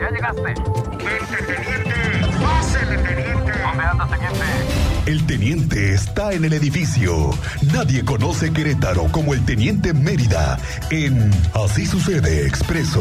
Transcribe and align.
Ya 0.00 0.10
llegaste. 0.10 0.54
Teniente. 1.46 1.94
Pásele, 2.42 2.98
teniente. 2.98 3.52
¿Dónde 3.62 3.84
anda, 3.84 4.06
teniente? 4.06 4.44
El 5.06 5.26
teniente 5.26 5.94
está 5.94 6.32
en 6.32 6.44
el 6.44 6.52
edificio. 6.52 7.30
Nadie 7.72 8.04
conoce 8.04 8.52
Querétaro 8.52 9.04
como 9.12 9.32
el 9.32 9.44
teniente 9.44 9.94
Mérida 9.94 10.58
en 10.90 11.30
Así 11.54 11.86
sucede 11.86 12.46
expreso. 12.46 13.00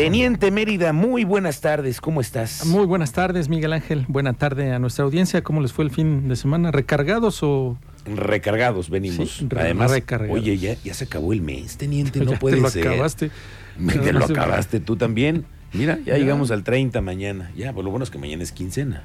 Teniente 0.00 0.50
Mérida, 0.50 0.94
muy 0.94 1.24
buenas 1.24 1.60
tardes, 1.60 2.00
¿cómo 2.00 2.22
estás? 2.22 2.64
Muy 2.64 2.86
buenas 2.86 3.12
tardes, 3.12 3.50
Miguel 3.50 3.74
Ángel. 3.74 4.06
Buena 4.08 4.32
tarde 4.32 4.72
a 4.72 4.78
nuestra 4.78 5.04
audiencia. 5.04 5.42
¿Cómo 5.42 5.60
les 5.60 5.74
fue 5.74 5.84
el 5.84 5.90
fin 5.90 6.26
de 6.26 6.36
semana? 6.36 6.70
¿Recargados 6.70 7.42
o...? 7.42 7.76
Recargados 8.06 8.88
venimos. 8.88 9.30
Sí, 9.30 9.46
re- 9.46 9.60
Además, 9.60 9.90
recargados. 9.90 10.34
oye, 10.40 10.56
ya, 10.56 10.72
ya 10.82 10.94
se 10.94 11.04
acabó 11.04 11.34
el 11.34 11.42
mes, 11.42 11.76
teniente, 11.76 12.18
no 12.24 12.32
Ya 12.32 12.38
puede 12.38 12.56
te 12.56 12.62
lo 12.62 12.70
ser. 12.70 12.88
acabaste. 12.88 13.30
Me- 13.78 13.92
Nada 13.94 14.06
Te 14.06 14.12
lo 14.14 14.24
acabaste 14.24 14.80
tú 14.80 14.96
también. 14.96 15.44
Mira, 15.74 15.98
ya, 15.98 16.14
Ya. 16.14 16.18
llegamos 16.18 16.50
al 16.50 16.64
30 16.64 17.02
mañana. 17.02 17.50
Ya, 17.54 17.74
pues 17.74 17.84
lo 17.84 17.90
bueno 17.90 18.02
es 18.04 18.08
que 18.10 18.16
mañana 18.16 18.42
es 18.42 18.52
quincena. 18.52 19.04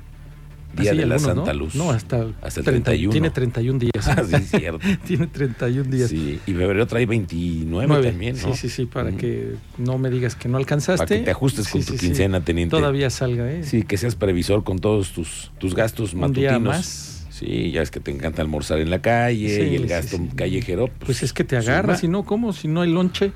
Día 0.76 0.94
de 0.94 1.06
la 1.06 1.20
Santa 1.20 1.54
¿no? 1.54 1.60
Luz. 1.60 1.76
No, 1.76 1.92
hasta, 1.92 2.26
Hasta 2.42 2.60
el 2.60 2.66
30 2.66 2.86
31. 2.92 3.12
Tiene 3.12 3.30
31 3.30 3.80
días. 3.80 3.92
Ah, 4.08 4.24
sí, 4.24 4.58
cierto. 4.58 4.80
tiene 5.08 5.28
31 5.28 5.90
días. 5.90 6.10
Sí, 6.10 6.40
y 6.46 6.52
febrero 6.54 6.86
trae 6.88 7.06
29 7.06 7.88
Nueve. 7.88 8.10
también, 8.12 8.36
¿no? 8.42 8.54
Sí, 8.54 8.54
sí, 8.62 8.70
sí, 8.70 8.86
para 8.86 9.12
que 9.12 9.56
no 9.78 9.98
me 9.98 10.10
digas 10.10 10.36
que 10.36 10.48
no 10.50 10.58
alcanzaste. 10.58 11.06
Para 11.06 11.20
que 11.20 11.26
te 11.26 11.32
ajustes 11.32 11.68
con 11.70 11.82
Sí, 11.82 11.92
tu 11.94 11.98
quincena, 11.98 12.42
teniente. 12.42 12.76
Todavía 12.76 13.10
salga, 13.10 13.52
¿eh? 13.52 13.64
Sí, 13.64 13.84
que 13.84 13.98
seas 13.98 14.16
previsor 14.16 14.64
con 14.64 14.80
todos 14.80 15.12
tus, 15.12 15.52
tus 15.58 15.74
gastos 15.76 16.14
Un 16.14 16.22
matutinos. 16.22 16.52
día 16.52 16.60
más. 16.60 17.28
Sí, 17.32 17.72
ya 17.72 17.82
es 17.82 17.92
que 17.92 18.00
te 18.00 18.12
encanta 18.12 18.42
almorzar 18.42 18.80
en 18.80 18.90
la 18.90 19.02
calle 19.02 19.68
y 19.70 19.76
el 19.76 19.88
gasto 19.88 20.18
callejero. 20.36 20.90
Pues 21.06 21.22
es 21.24 21.34
que 21.34 21.44
te 21.44 21.58
agarras, 21.58 22.00
si 22.00 22.08
no, 22.08 22.24
¿cómo? 22.24 22.54
Si 22.54 22.68
no 22.70 22.82
hay 22.82 22.90
lonche, 22.92 23.32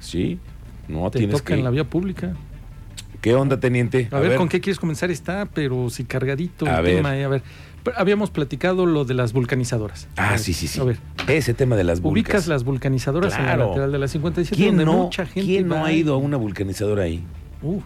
Sí, 0.00 0.38
no 0.88 1.10
te 1.10 1.18
tienes 1.18 1.36
toca 1.36 1.48
que. 1.48 1.54
en 1.58 1.64
la 1.64 1.70
vía 1.70 1.84
pública. 1.84 2.34
¿Qué 3.24 3.34
onda, 3.34 3.58
teniente? 3.58 4.08
A, 4.10 4.18
ver, 4.20 4.36
¿con 4.36 4.50
qué 4.50 4.60
quieres 4.60 4.78
comenzar? 4.78 5.10
Está, 5.10 5.46
pero 5.46 5.88
si 5.88 6.04
cargadito 6.04 6.66
A 6.66 6.76
el 6.80 6.82
ver. 6.84 6.96
tema. 6.96 7.16
eh, 7.16 7.24
A 7.24 7.28
ver, 7.28 7.42
habíamos 7.96 8.28
platicado 8.28 8.84
lo 8.84 9.06
de 9.06 9.14
las 9.14 9.32
vulcanizadoras. 9.32 10.08
Ah, 10.18 10.32
ver, 10.32 10.38
sí, 10.40 10.52
sí, 10.52 10.68
sí. 10.68 10.78
A 10.78 10.84
ver, 10.84 10.98
Ese 11.26 11.54
tema 11.54 11.74
de 11.74 11.84
las 11.84 12.02
vulcas. 12.02 12.12
ubicas 12.12 12.48
las 12.48 12.64
vulcanizadoras 12.64 13.34
en 13.38 13.46
la 13.46 13.56
lateral 13.56 13.90
de 13.92 13.98
la 13.98 14.08
57, 14.08 14.54
¿Quién 14.54 14.76
donde 14.76 14.84
no, 14.84 15.04
mucha 15.04 15.24
gente 15.24 15.40
¿quién 15.48 15.68
no 15.68 15.76
va 15.76 15.86
ha 15.86 15.92
ido 15.94 16.12
a 16.12 16.18
una 16.18 16.36
vulcanizadora 16.36 17.04
ahí? 17.04 17.24
Uh, 17.62 17.80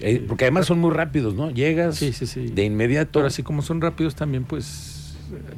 Eh, 0.00 0.22
porque 0.28 0.44
además 0.44 0.66
son 0.66 0.78
muy 0.78 0.90
rápidos, 0.90 1.32
¿no? 1.34 1.50
Llegas 1.50 1.96
sí, 1.96 2.12
sí, 2.12 2.26
sí. 2.26 2.48
de 2.48 2.64
inmediato. 2.64 3.12
Pero 3.14 3.28
así 3.28 3.42
como 3.42 3.62
son 3.62 3.80
rápidos 3.80 4.14
también, 4.14 4.44
pues 4.44 5.01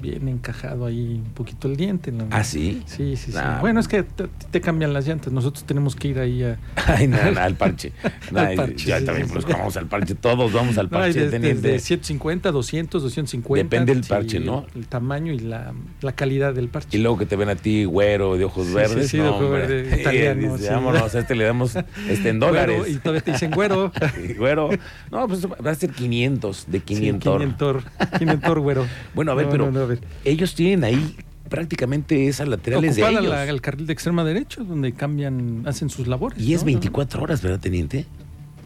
bien 0.00 0.28
encajado 0.28 0.86
ahí 0.86 1.20
un 1.24 1.32
poquito 1.34 1.68
el 1.68 1.76
diente. 1.76 2.12
¿no? 2.12 2.26
¿Ah, 2.30 2.44
sí? 2.44 2.82
Sí, 2.86 3.16
sí, 3.16 3.32
sí. 3.32 3.38
Ah. 3.38 3.58
Bueno, 3.60 3.80
es 3.80 3.88
que 3.88 4.02
te, 4.02 4.26
te 4.50 4.60
cambian 4.60 4.92
las 4.92 5.06
llantas. 5.06 5.32
Nosotros 5.32 5.64
tenemos 5.64 5.96
que 5.96 6.08
ir 6.08 6.18
ahí 6.18 6.42
a... 6.42 6.58
Ay, 6.86 7.06
no, 7.06 7.16
no, 7.30 7.40
al 7.40 7.54
parche. 7.54 7.92
No, 8.30 8.40
Al 8.44 8.54
parche, 8.56 8.86
ya 8.86 8.98
sí, 9.00 9.04
también, 9.06 9.26
sí, 9.28 9.32
pues 9.32 9.44
sí. 9.46 9.52
vamos 9.52 9.76
al 9.76 9.86
parche. 9.86 10.14
Todos 10.14 10.52
vamos 10.52 10.78
al 10.78 10.88
parche, 10.88 11.20
de- 11.24 11.30
teniente. 11.30 11.68
desde 11.68 11.78
150, 11.80 12.50
200, 12.52 13.02
250. 13.02 13.62
Depende 13.64 13.94
del 13.94 14.04
parche, 14.04 14.40
¿no? 14.40 14.66
El 14.74 14.86
tamaño 14.86 15.32
y 15.32 15.38
la, 15.40 15.72
la 16.00 16.12
calidad 16.12 16.54
del 16.54 16.68
parche. 16.68 16.96
Y 16.96 17.00
luego 17.00 17.18
que 17.18 17.26
te 17.26 17.36
ven 17.36 17.48
a 17.48 17.56
ti 17.56 17.84
güero, 17.84 18.36
de 18.36 18.44
ojos 18.44 18.72
verdes. 18.72 19.08
sí, 19.10 19.18
de 19.18 19.28
ojos 19.28 19.50
verdes, 19.50 20.00
italiano, 20.00 20.56
Dice. 20.56 20.70
Vámonos, 20.70 21.14
a 21.14 21.18
este 21.18 21.34
le 21.34 21.44
damos 21.44 21.76
este, 22.08 22.28
en 22.28 22.38
dólares. 22.40 22.78
Güero, 22.78 22.90
y 22.92 22.96
todavía 22.98 23.20
te 23.22 23.32
dicen 23.32 23.50
güero. 23.50 23.92
Güero. 24.36 24.70
No, 25.10 25.26
pues 25.28 25.46
va 25.46 25.70
a 25.70 25.74
ser 25.74 25.90
500, 25.90 26.66
de 26.68 26.80
500. 26.80 27.32
Sí, 27.32 27.38
500, 27.38 27.84
500 28.18 28.58
güero. 28.58 28.86
Bueno, 29.14 29.32
a 29.32 29.34
ver, 29.34 29.46
No, 29.46 29.52
pero 29.64 29.72
no, 29.72 29.78
no, 29.80 29.84
a 29.84 29.88
ver. 29.88 30.00
ellos 30.24 30.54
tienen 30.54 30.84
ahí 30.84 31.16
prácticamente 31.48 32.26
esas 32.26 32.48
laterales 32.48 32.96
de 32.96 33.02
ellos. 33.08 33.24
la- 33.26 33.44
el 33.48 33.60
carril 33.60 33.86
de 33.86 33.92
extrema 33.92 34.24
derecha, 34.24 34.62
donde 34.62 34.92
cambian, 34.92 35.62
hacen 35.66 35.90
sus 35.90 36.06
labores. 36.06 36.38
Y 36.40 36.54
es 36.54 36.60
¿no? 36.62 36.66
24 36.66 37.22
horas, 37.22 37.42
¿verdad, 37.42 37.60
teniente? 37.60 38.06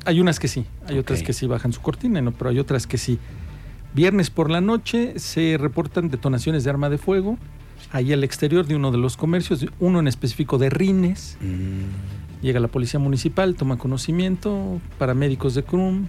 Hay 0.04 0.20
unas 0.20 0.38
que 0.41 0.48
sí, 0.48 0.64
hay 0.86 0.98
otras 0.98 1.22
que 1.22 1.32
sí 1.32 1.46
bajan 1.46 1.72
su 1.72 1.80
cortina, 1.80 2.20
¿no? 2.22 2.32
pero 2.32 2.50
hay 2.50 2.58
otras 2.58 2.86
que 2.86 2.96
sí. 2.98 3.19
Viernes 3.94 4.30
por 4.30 4.50
la 4.50 4.60
noche 4.60 5.19
se 5.19 5.56
reportan 5.58 6.08
detonaciones 6.08 6.62
de 6.64 6.70
arma 6.70 6.88
de 6.88 6.98
fuego 6.98 7.37
ahí 7.91 8.12
al 8.12 8.22
exterior 8.25 8.66
de 8.66 8.76
uno 8.76 8.91
de 8.91 8.98
los 8.98 9.16
comercios, 9.16 9.66
uno 9.81 9.98
en 10.00 10.06
específico 10.08 10.56
de 10.58 10.70
Rines. 10.70 11.37
Mm, 11.41 12.42
Llega 12.42 12.60
la 12.60 12.69
policía 12.69 13.00
municipal, 13.00 13.56
toma 13.56 13.78
conocimiento, 13.78 14.81
paramédicos 14.98 15.54
de 15.56 15.64
CRUM, 15.64 16.06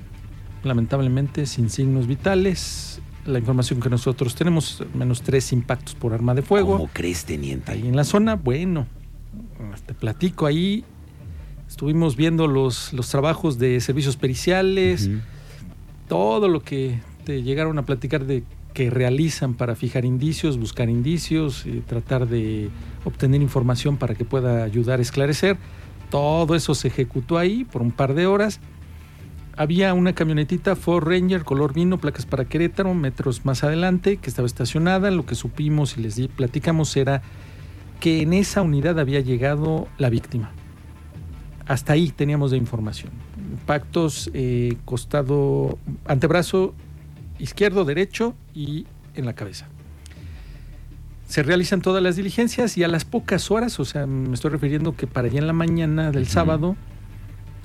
lamentablemente 0.64 1.46
sin 1.46 1.70
signos 1.72 2.06
vitales. 2.06 3.02
La 3.30 3.40
información 3.40 3.80
que 3.80 3.90
nosotros 3.90 4.36
tenemos, 4.36 4.84
menos 4.94 5.22
tres 5.22 5.54
impactos 5.54 5.96
por 5.96 6.14
arma 6.14 6.34
de 6.34 6.42
fuego. 6.42 6.74
¿Cómo 6.74 6.90
crees, 6.92 7.26
teniente? 7.26 7.72
Ahí 7.72 7.88
en 7.88 7.96
la 7.96 8.04
zona, 8.04 8.36
bueno, 8.36 8.88
te 9.86 9.94
platico 9.94 10.46
ahí. 10.46 10.84
Estuvimos 11.68 12.16
viendo 12.16 12.48
los, 12.48 12.92
los 12.94 13.10
trabajos 13.10 13.60
de 13.60 13.80
servicios 13.82 14.18
periciales, 14.18 15.10
todo 16.08 16.48
lo 16.48 16.62
que 16.62 17.00
te 17.24 17.44
llegaron 17.44 17.78
a 17.78 17.86
platicar 17.86 18.26
de 18.26 18.44
que 18.74 18.90
realizan 18.90 19.54
para 19.54 19.76
fijar 19.76 20.06
indicios, 20.06 20.58
buscar 20.58 20.90
indicios, 20.90 21.66
y 21.66 21.82
tratar 21.82 22.28
de 22.28 22.70
obtener 23.04 23.42
información 23.42 23.98
para 23.98 24.16
que 24.16 24.26
pueda 24.26 24.64
ayudar 24.64 25.00
a 25.00 25.02
esclarecer. 25.02 25.58
Todo 26.10 26.56
eso 26.56 26.74
se 26.74 26.88
ejecutó 26.88 27.38
ahí 27.38 27.66
por 27.66 27.82
un 27.82 27.92
par 27.92 28.16
de 28.16 28.26
horas. 28.26 28.60
Había 29.60 29.94
una 29.94 30.14
camionetita 30.14 30.78
Ford 30.78 31.06
Ranger 31.06 31.44
color 31.44 31.74
vino, 31.74 31.98
placas 31.98 32.26
para 32.26 32.46
Querétaro, 32.46 32.94
metros 32.94 33.44
más 33.44 33.62
adelante, 33.66 34.16
que 34.16 34.30
estaba 34.30 34.46
estacionada. 34.46 35.12
Lo 35.12 35.26
que 35.26 35.36
supimos 35.36 35.98
y 35.98 36.02
les 36.02 36.18
platicamos 36.30 36.96
era 36.96 37.22
que 38.00 38.22
en 38.22 38.32
esa 38.32 38.62
unidad 38.62 38.98
había 39.00 39.20
llegado 39.20 39.90
la 39.98 40.10
víctima. 40.10 40.52
Hasta 41.68 41.92
ahí 41.92 42.08
teníamos 42.12 42.52
de 42.52 42.58
información. 42.58 43.12
Impactos 43.36 44.32
eh, 44.34 44.78
costado, 44.86 45.78
antebrazo 46.08 46.74
izquierdo, 47.38 47.84
derecho 47.84 48.36
y 48.56 48.86
en 49.14 49.26
la 49.26 49.34
cabeza. 49.34 49.68
Se 51.28 51.44
realizan 51.44 51.82
todas 51.82 52.02
las 52.02 52.16
diligencias 52.16 52.78
y 52.78 52.86
a 52.86 52.88
las 52.88 53.04
pocas 53.04 53.52
horas, 53.52 53.78
o 53.82 53.84
sea, 53.84 54.08
me 54.08 54.34
estoy 54.34 54.52
refiriendo 54.52 54.96
que 54.96 55.06
para 55.06 55.28
allá 55.28 55.40
en 55.40 55.48
la 55.48 55.54
mañana 55.54 56.12
del 56.12 56.28
sábado, 56.28 56.78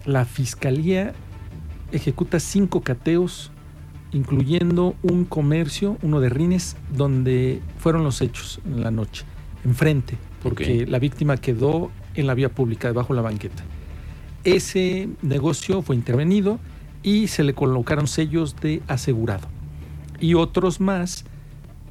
la 0.04 0.24
fiscalía 0.24 1.14
ejecuta 1.94 2.40
cinco 2.40 2.82
cateos, 2.82 3.50
incluyendo 4.12 4.94
un 5.02 5.24
comercio, 5.24 5.96
uno 6.02 6.20
de 6.20 6.28
Rines, 6.28 6.76
donde 6.92 7.60
fueron 7.78 8.04
los 8.04 8.20
hechos 8.20 8.60
en 8.64 8.82
la 8.82 8.90
noche, 8.90 9.24
enfrente, 9.64 10.16
porque 10.42 10.86
la 10.86 10.98
víctima 10.98 11.36
quedó 11.36 11.90
en 12.14 12.26
la 12.26 12.34
vía 12.34 12.48
pública, 12.48 12.88
debajo 12.88 13.12
de 13.12 13.16
la 13.16 13.22
banqueta. 13.22 13.62
Ese 14.44 15.08
negocio 15.22 15.82
fue 15.82 15.96
intervenido 15.96 16.58
y 17.02 17.28
se 17.28 17.44
le 17.44 17.54
colocaron 17.54 18.06
sellos 18.06 18.56
de 18.60 18.82
asegurado. 18.88 19.48
Y 20.20 20.34
otros 20.34 20.80
más, 20.80 21.24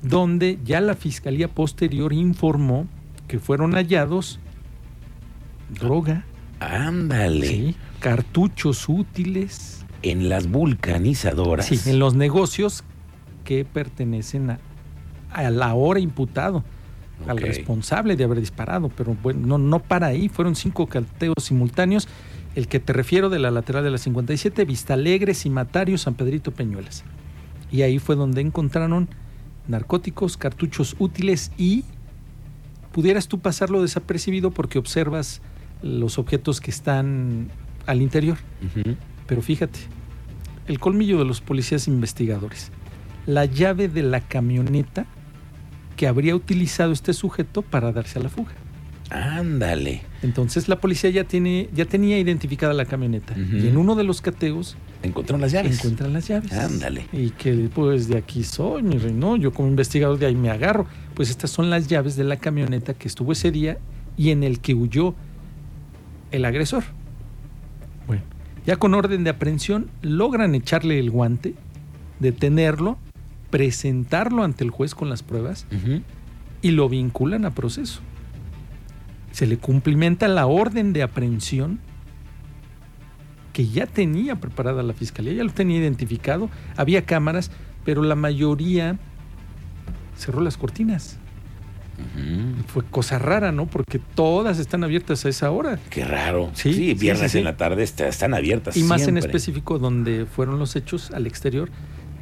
donde 0.02 0.59
ya 0.64 0.81
la 0.81 0.96
fiscalía 0.96 1.47
posterior 1.47 2.14
informó 2.14 2.88
que 3.28 3.40
fueron 3.40 3.74
hallados 3.74 4.40
droga, 5.70 6.25
Ándale. 6.59 7.47
¿sí? 7.47 7.75
cartuchos 8.00 8.88
útiles, 8.88 9.82
En 10.03 10.30
las 10.30 10.50
vulcanizadoras. 10.50 11.66
sí, 11.66 11.80
en 11.90 12.00
los 12.00 12.16
negocios 12.16 12.84
que 13.44 13.66
pertenecen 13.66 14.52
a, 14.52 14.59
a 15.31 15.50
la 15.50 15.74
hora 15.74 16.00
imputado, 16.00 16.64
al 17.28 17.38
responsable 17.38 18.16
de 18.16 18.24
haber 18.24 18.40
disparado. 18.40 18.90
Pero 18.90 19.16
bueno, 19.22 19.46
no, 19.46 19.58
no 19.58 19.80
para 19.80 20.08
ahí, 20.08 20.30
fueron 20.30 20.56
cinco 20.56 20.88
cateos 20.88 21.36
simultáneos. 21.40 22.08
El 22.56 22.68
que 22.68 22.80
te 22.80 22.94
refiero 22.94 23.30
de 23.30 23.40
la 23.40 23.50
lateral 23.50 23.84
de 23.84 23.91
la 23.91 23.97
57, 23.97 24.66
Vista 24.66 24.94
Alegre, 24.94 25.34
Cimatario, 25.34 25.97
San 25.97 26.14
Pedrito 26.14 26.52
Peñuelas. 26.52 27.03
Y 27.72 27.81
ahí 27.81 27.97
fue 27.97 28.16
donde 28.16 28.41
encontraron 28.41 29.09
narcóticos, 29.68 30.38
cartuchos 30.38 30.96
útiles 31.00 31.52
y 31.58 31.84
pudieras 32.91 33.28
tú 33.28 33.40
pasarlo 33.40 33.81
desapercibido 33.81 34.52
porque 34.52 34.78
observas 34.78 35.41
los 35.81 36.20
objetos 36.20 36.62
que 36.62 36.70
están 36.70 37.49
al 37.88 38.02
interior. 38.02 38.38
Ujú. 38.64 38.96
Pero 39.34 39.41
fíjate, 39.41 39.80
el 40.68 40.80
colmillo 40.80 41.18
de 41.18 41.26
los 41.26 41.41
policías 41.41 41.88
investigadores, 41.88 42.72
la 43.26 43.46
llave 43.46 43.88
de 43.88 44.03
la 44.03 44.22
camioneta 44.22 45.08
que 45.97 46.08
habría 46.08 46.35
utilizado 46.35 46.91
este 46.91 47.14
sujeto 47.14 47.64
para 47.64 47.91
darse 47.91 48.20
a 48.20 48.22
la 48.22 48.30
fuga. 48.30 48.52
Ándale. 49.09 50.02
Entonces 50.22 50.68
la 50.68 50.80
policía 50.80 51.09
ya 51.09 51.24
tiene, 51.24 51.70
ya 51.74 51.85
tenía 51.85 52.20
identificada 52.20 52.74
la 52.74 52.85
camioneta 52.85 53.35
y 53.38 53.68
en 53.68 53.78
uno 53.78 53.96
de 53.96 54.03
los 54.03 54.22
cateos 54.22 54.76
Encontraron 55.03 55.41
las 55.41 55.52
llaves. 55.52 55.78
encuentran 55.80 56.14
las 56.14 56.28
llaves. 56.28 56.53
Ándale. 56.53 57.08
Y 57.12 57.32
que 57.32 57.70
pues 57.74 58.08
de 58.08 58.18
aquí 58.18 58.44
soy, 58.44 58.84
mi 58.84 58.97
rey, 58.97 59.14
no, 59.14 59.35
yo 59.35 59.52
como 59.52 59.68
investigador 59.68 60.18
de 60.20 60.28
ahí 60.28 60.35
me 60.35 60.50
agarro. 60.50 60.85
Pues 61.16 61.30
estas 61.30 61.50
son 61.52 61.70
las 61.70 61.88
llaves 61.88 62.16
de 62.16 62.24
la 62.24 62.38
camioneta 62.38 62.94
que 62.94 63.08
estuvo 63.08 63.32
ese 63.34 63.52
día 63.52 63.80
y 64.16 64.30
en 64.30 64.44
el 64.44 64.59
que 64.59 64.74
huyó 64.76 65.16
el 66.32 66.46
agresor. 66.46 66.84
Bueno, 68.08 68.24
ya 68.65 68.77
con 68.77 68.93
orden 68.93 69.23
de 69.23 69.29
aprehensión 69.29 69.89
logran 70.01 70.55
echarle 70.55 70.99
el 70.99 71.11
guante, 71.11 71.55
detenerlo, 72.19 72.97
presentarlo 73.49 74.43
ante 74.43 74.63
el 74.63 74.71
juez 74.71 74.95
con 74.95 75.09
las 75.09 75.23
pruebas 75.23 75.67
y 76.61 76.71
lo 76.71 76.89
vinculan 76.89 77.45
a 77.45 77.51
proceso. 77.51 78.01
se 79.31 79.47
le 79.47 79.57
cumplimenta 79.57 80.27
la 80.27 80.45
orden 80.45 80.93
de 80.93 81.01
aprehensión 81.01 81.79
que 83.51 83.67
ya 83.67 83.85
tenía 83.85 84.35
preparada 84.35 84.83
la 84.83 84.93
fiscalía, 84.93 85.33
ya 85.33 85.43
lo 85.43 85.51
tenía 85.51 85.77
identificado, 85.77 86.49
había 86.75 87.05
cámaras, 87.05 87.51
pero 87.85 88.01
la 88.01 88.15
mayoría 88.15 88.97
cerró 90.17 90.41
las 90.41 90.57
cortinas. 90.57 91.19
Fue 92.67 92.84
cosa 92.84 93.19
rara, 93.19 93.51
¿no? 93.51 93.67
Porque 93.67 93.99
todas 93.99 94.57
están 94.59 94.84
abiertas 94.84 95.25
a 95.25 95.29
esa 95.29 95.51
hora. 95.51 95.78
Qué 95.90 96.03
raro. 96.03 96.49
Sí, 96.53 96.93
viernes 96.95 97.31
sí, 97.31 97.34
sí. 97.34 97.37
en 97.40 97.43
la 97.43 97.55
tarde 97.57 97.84
está- 97.84 98.07
están 98.07 98.34
abiertas. 98.34 98.75
Y 98.78 98.84
más 98.84 99.07
en 99.07 99.17
específico 99.17 99.78
donde 99.79 100.25
fueron 100.25 100.57
los 100.59 100.75
hechos 100.75 101.11
al 101.11 101.28
exterior, 101.28 101.69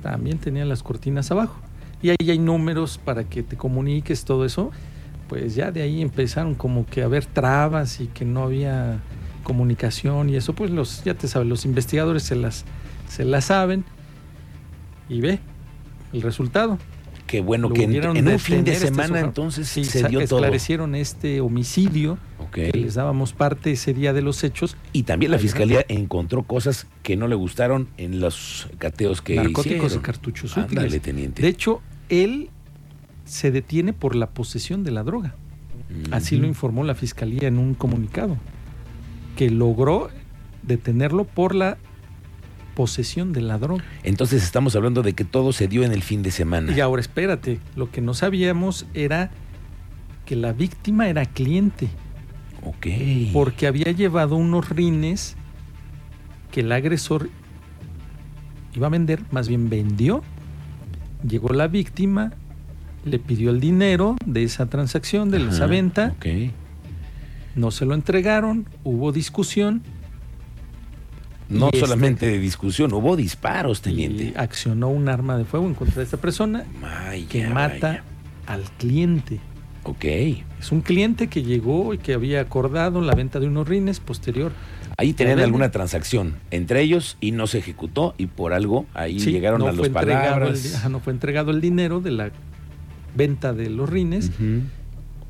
también 0.02 0.40
tenían 0.40 0.68
las 0.70 0.84
cortinas 0.84 1.32
abajo. 1.32 1.60
Y 2.02 2.10
ahí 2.10 2.16
hay 2.30 2.40
números 2.40 2.98
para 3.04 3.24
que 3.24 3.44
te 3.44 3.56
comuniques, 3.56 4.26
todo 4.26 4.44
eso. 4.46 4.72
Pues 5.30 5.56
ya 5.56 5.72
de 5.72 5.82
ahí 5.84 6.02
empezaron 6.02 6.56
como 6.56 6.86
que 6.86 7.04
a 7.04 7.06
haber 7.06 7.26
trabas 7.26 8.02
y 8.02 8.08
que 8.08 8.26
no 8.26 8.44
había 8.44 9.00
comunicación 9.44 10.30
y 10.30 10.36
eso, 10.36 10.54
pues 10.54 10.70
los, 10.72 11.04
ya 11.04 11.14
te 11.14 11.28
sabes, 11.28 11.48
los 11.48 11.64
investigadores 11.66 12.24
se 12.24 12.36
las, 12.36 12.66
se 13.08 13.24
las 13.26 13.46
saben 13.46 13.86
y 15.10 15.22
ve 15.22 15.40
el 16.14 16.22
resultado. 16.22 16.78
Qué 17.32 17.40
bueno 17.40 17.72
que 17.72 17.84
en, 17.84 17.96
en 17.96 18.28
un 18.28 18.40
fin 18.40 18.66
de 18.66 18.74
este 18.74 18.88
semana 18.88 19.22
entonces 19.22 19.68
Sí, 19.70 19.86
se 19.86 20.00
dio 20.10 20.20
todo. 20.28 20.40
esclarecieron 20.40 20.96
este 20.96 21.40
homicidio 21.40 22.18
que 22.52 22.72
les 22.74 22.96
dábamos 22.96 23.32
parte 23.32 23.72
ese 23.72 23.94
día 23.94 24.12
de 24.12 24.22
los 24.22 24.44
hechos 24.44 24.76
Y 24.92 25.04
también 25.04 25.32
la 25.32 25.38
Ahí, 25.38 25.44
fiscalía 25.44 25.86
encontró 25.88 26.44
cosas 26.44 26.88
que 27.04 27.16
no 27.16 27.30
le 27.30 27.36
gustaron 27.36 27.88
en 27.98 28.20
los 28.20 28.68
cateos 28.80 29.22
que 29.22 29.36
narcóticos 29.38 29.86
hicieron. 29.86 30.00
y 30.00 30.02
cartuchos 30.02 30.58
Ándale, 30.58 30.88
útiles. 30.88 31.02
teniente. 31.02 31.42
De 31.42 31.48
hecho, 31.48 31.82
él 32.10 32.50
se 33.24 33.50
detiene 33.52 33.94
por 33.94 34.16
la 34.18 34.28
posesión 34.30 34.84
de 34.84 34.92
la 34.92 35.04
droga. 35.04 35.36
Así 36.12 36.36
lo 36.36 36.48
informó 36.48 36.84
la 36.84 36.96
fiscalía 36.96 37.48
en 37.48 37.58
un 37.58 37.74
comunicado, 37.76 38.36
que 39.38 39.50
logró 39.50 40.10
detenerlo 40.64 41.24
por 41.24 41.56
la 41.56 41.78
posesión 42.76 43.34
de 43.34 43.42
la 43.42 43.58
droga. 43.58 43.84
Entonces 44.04 44.44
estamos 44.44 44.76
hablando 44.76 45.02
de 45.04 45.14
que 45.14 45.24
todo 45.26 45.54
se 45.54 45.68
dio 45.68 45.84
en 45.84 45.92
el 45.92 46.02
fin 46.04 46.24
de 46.24 46.32
semana. 46.32 46.72
Y 46.76 46.80
ahora 46.80 47.02
espérate, 47.02 47.60
lo 47.76 47.92
que 47.92 48.02
no 48.02 48.14
sabíamos 48.14 48.86
era 48.94 49.32
que 50.26 50.36
la 50.36 50.54
víctima 50.54 51.10
era 51.10 51.26
cliente, 51.26 51.88
Ok. 52.64 52.88
porque 53.34 53.68
había 53.68 53.92
llevado 53.92 54.36
unos 54.36 54.70
rines 54.70 55.36
que 56.52 56.62
el 56.62 56.72
agresor 56.72 57.30
iba 58.74 58.88
a 58.88 58.90
vender, 58.90 59.22
más 59.32 59.48
bien 59.48 59.70
vendió. 59.70 60.24
Llegó 61.28 61.50
la 61.50 61.68
víctima, 61.68 62.34
le 63.06 63.20
pidió 63.20 63.52
el 63.52 63.60
dinero 63.60 64.16
de 64.26 64.44
esa 64.44 64.68
transacción, 64.68 65.30
de 65.32 65.48
esa 65.48 65.66
venta, 65.66 66.14
Ok. 66.18 66.26
no 67.56 67.72
se 67.72 67.86
lo 67.86 67.94
entregaron, 67.94 68.66
hubo 68.84 69.12
discusión 69.12 69.82
No 71.52 71.66
Y 71.66 71.76
este- 71.76 71.80
solamente 71.82 72.26
de 72.28 72.40
discusión, 72.40 72.94
hubo 72.94 73.16
disparos, 73.18 73.82
teniente. 73.82 74.24
y 74.24 74.34
accionó 74.38 74.90
un 74.90 75.10
arma 75.10 75.38
de 75.38 75.46
fuego 75.46 75.68
en 75.68 75.74
contra 75.76 75.98
de 75.98 76.04
esta 76.04 76.18
persona 76.18 76.64
que 77.30 77.48
mata 77.48 78.04
al 78.48 78.64
cliente. 78.78 79.40
Ok. 79.84 80.06
Es 80.60 80.72
un 80.72 80.82
cliente 80.82 81.28
que 81.28 81.44
llegó 81.44 81.94
y 81.94 81.98
que 81.98 82.14
había 82.14 82.40
acordado 82.42 83.02
la 83.02 83.14
venta 83.16 83.40
de 83.40 83.48
unos 83.48 83.68
rines 83.68 84.00
posterior. 84.00 84.52
Ahí 84.98 85.14
tenían 85.14 85.40
alguna 85.40 85.72
transacción 85.72 86.36
entre 86.52 86.82
ellos 86.82 87.18
y 87.20 87.32
no 87.32 87.48
se 87.48 87.58
ejecutó 87.58 88.14
y 88.18 88.28
por 88.28 88.54
algo 88.54 88.86
ahí 88.94 89.20
Sí, 89.20 89.32
llegaron 89.32 89.60
no 89.62 89.68
a 89.68 89.72
los 89.72 89.88
el 89.88 89.92
palabras. 89.92 90.76
ajá, 90.76 90.90
no 90.90 91.00
fue 91.00 91.12
entregado 91.14 91.50
el 91.52 91.60
dinero 91.62 92.00
de 92.00 92.12
la 92.12 92.32
venta 93.16 93.54
de 93.54 93.70
los 93.70 93.90
rines, 93.90 94.32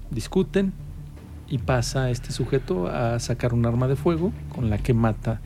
discuten 0.09 0.73
y 1.47 1.57
pasa 1.59 2.09
este 2.09 2.31
sujeto 2.31 2.87
a 2.87 3.19
sacar 3.19 3.53
un 3.53 3.65
arma 3.65 3.87
de 3.87 3.95
fuego 3.95 4.31
con 4.53 4.69
la 4.69 4.77
que 4.77 4.93
mata 4.93 5.39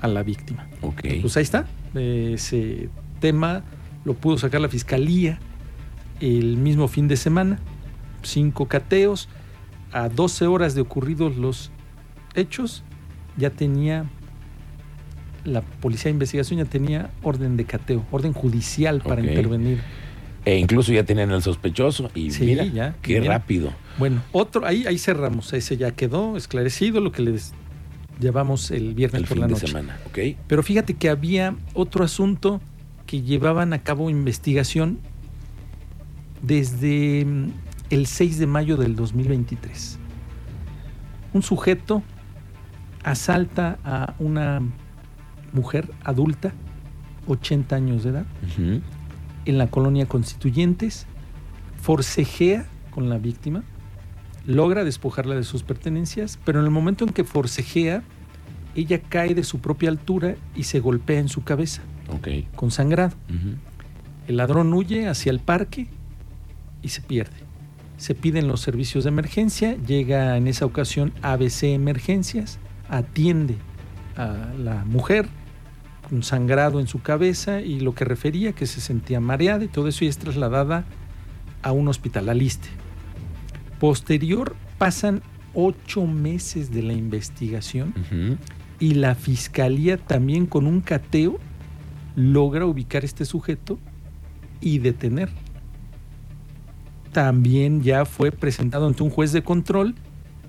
a 0.00 0.08
la 0.08 0.22
víctima. 0.22 0.66
Ok. 0.82 1.00
Pues 1.20 1.36
ahí 1.36 1.42
está. 1.42 1.66
Ese 1.94 2.88
tema 3.20 3.64
lo 4.04 4.14
pudo 4.14 4.38
sacar 4.38 4.60
la 4.60 4.68
fiscalía 4.68 5.38
el 6.20 6.56
mismo 6.56 6.88
fin 6.88 7.08
de 7.08 7.16
semana. 7.16 7.58
Cinco 8.22 8.66
cateos. 8.68 9.28
A 9.90 10.08
12 10.08 10.46
horas 10.46 10.74
de 10.74 10.82
ocurridos 10.82 11.36
los 11.36 11.70
hechos, 12.34 12.84
ya 13.38 13.48
tenía 13.50 14.04
la 15.44 15.62
policía 15.62 16.04
de 16.04 16.10
investigación 16.10 16.58
ya 16.58 16.66
tenía 16.66 17.10
orden 17.22 17.56
de 17.56 17.64
cateo, 17.64 18.04
orden 18.10 18.32
judicial 18.34 19.00
para 19.00 19.22
intervenir. 19.22 19.80
E 20.44 20.56
incluso 20.58 20.92
ya 20.92 21.04
tenían 21.04 21.30
al 21.30 21.42
sospechoso 21.42 22.10
y 22.14 22.30
Sí, 22.30 22.44
mira, 22.44 22.64
ya, 22.64 22.96
qué 23.02 23.20
mira. 23.20 23.34
rápido. 23.34 23.72
Bueno, 23.98 24.22
otro, 24.32 24.66
ahí, 24.66 24.84
ahí 24.86 24.98
cerramos. 24.98 25.52
Ese 25.52 25.76
ya 25.76 25.90
quedó 25.92 26.36
esclarecido, 26.36 27.00
lo 27.00 27.12
que 27.12 27.22
les 27.22 27.52
llevamos 28.20 28.70
el 28.70 28.94
viernes 28.94 29.22
El 29.22 29.28
por 29.28 29.36
fin 29.36 29.40
la 29.42 29.46
de 29.46 29.52
noche. 29.54 29.66
semana, 29.66 29.98
¿ok? 30.06 30.18
Pero 30.46 30.62
fíjate 30.62 30.94
que 30.94 31.08
había 31.08 31.54
otro 31.74 32.04
asunto 32.04 32.60
que 33.06 33.22
llevaban 33.22 33.72
a 33.72 33.78
cabo 33.78 34.10
investigación 34.10 34.98
desde 36.42 37.24
mm, 37.24 37.50
el 37.90 38.06
6 38.06 38.38
de 38.38 38.46
mayo 38.46 38.76
del 38.76 38.96
2023. 38.96 39.98
Un 41.32 41.42
sujeto 41.42 42.02
asalta 43.04 43.78
a 43.84 44.14
una 44.18 44.60
mujer 45.52 45.90
adulta, 46.04 46.52
80 47.26 47.76
años 47.76 48.04
de 48.04 48.10
edad, 48.10 48.26
en 49.44 49.58
la 49.58 49.66
colonia 49.68 50.06
Constituyentes, 50.06 51.06
forcejea 51.80 52.66
con 52.90 53.08
la 53.08 53.18
víctima, 53.18 53.62
logra 54.48 54.82
despojarla 54.82 55.34
de 55.34 55.44
sus 55.44 55.62
pertenencias, 55.62 56.38
pero 56.42 56.60
en 56.60 56.64
el 56.64 56.70
momento 56.70 57.04
en 57.04 57.12
que 57.12 57.22
forcejea, 57.22 58.02
ella 58.74 58.98
cae 59.06 59.34
de 59.34 59.44
su 59.44 59.60
propia 59.60 59.90
altura 59.90 60.36
y 60.56 60.62
se 60.62 60.80
golpea 60.80 61.20
en 61.20 61.28
su 61.28 61.44
cabeza, 61.44 61.82
con 62.56 62.70
sangrado. 62.70 63.14
El 64.26 64.38
ladrón 64.38 64.72
huye 64.72 65.06
hacia 65.06 65.30
el 65.30 65.40
parque 65.40 65.86
y 66.80 66.88
se 66.88 67.02
pierde. 67.02 67.36
Se 67.98 68.14
piden 68.14 68.48
los 68.48 68.62
servicios 68.62 69.04
de 69.04 69.08
emergencia, 69.08 69.76
llega 69.86 70.38
en 70.38 70.46
esa 70.46 70.64
ocasión 70.64 71.12
ABC 71.20 71.64
Emergencias, 71.64 72.58
atiende 72.88 73.56
a 74.16 74.54
la 74.58 74.82
mujer 74.86 75.28
con 76.08 76.22
sangrado 76.22 76.80
en 76.80 76.86
su 76.86 77.02
cabeza 77.02 77.60
y 77.60 77.80
lo 77.80 77.94
que 77.94 78.06
refería 78.06 78.52
que 78.52 78.66
se 78.66 78.80
sentía 78.80 79.20
mareada 79.20 79.62
y 79.62 79.68
todo 79.68 79.88
eso 79.88 80.06
y 80.06 80.08
es 80.08 80.16
trasladada 80.16 80.86
a 81.60 81.72
un 81.72 81.88
hospital, 81.88 82.30
al 82.30 82.40
Iste. 82.40 82.68
Posterior 83.80 84.56
pasan 84.78 85.22
ocho 85.54 86.06
meses 86.06 86.70
de 86.70 86.82
la 86.82 86.92
investigación 86.92 87.94
y 88.78 88.94
la 88.94 89.14
fiscalía 89.14 89.96
también 89.96 90.46
con 90.46 90.66
un 90.66 90.80
cateo 90.80 91.38
logra 92.16 92.66
ubicar 92.66 93.04
este 93.04 93.24
sujeto 93.24 93.78
y 94.60 94.78
detener. 94.78 95.30
También 97.12 97.82
ya 97.82 98.04
fue 98.04 98.30
presentado 98.32 98.86
ante 98.86 99.02
un 99.02 99.10
juez 99.10 99.32
de 99.32 99.42
control 99.42 99.94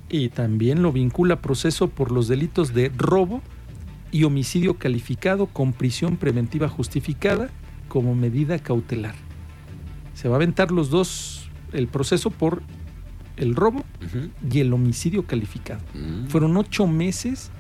y 0.10 0.30
también 0.30 0.82
lo 0.82 0.92
vincula 0.92 1.36
a 1.36 1.42
proceso 1.42 1.90
por 1.90 2.12
los 2.12 2.28
delitos 2.28 2.74
de 2.74 2.92
robo 2.96 3.42
y 4.12 4.24
homicidio 4.24 4.78
calificado 4.78 5.46
con 5.46 5.74
prisión 5.74 6.18
preventiva 6.18 6.68
justificada 6.68 7.50
como 7.88 8.16
medida 8.16 8.60
cautelar. 8.60 9.16
Se 10.16 10.28
va 10.28 10.36
a 10.36 10.38
aventar 10.38 10.72
los 10.72 10.90
dos 10.90 11.50
el 11.72 11.88
proceso 11.88 12.32
por 12.32 12.64
el 13.40 13.56
robo 13.56 13.84
y 14.52 14.60
el 14.60 14.74
homicidio 14.74 15.26
calificado. 15.26 15.82
Mm. 15.94 16.28
Fueron 16.28 16.56
ocho 16.58 16.86
meses 16.88 17.52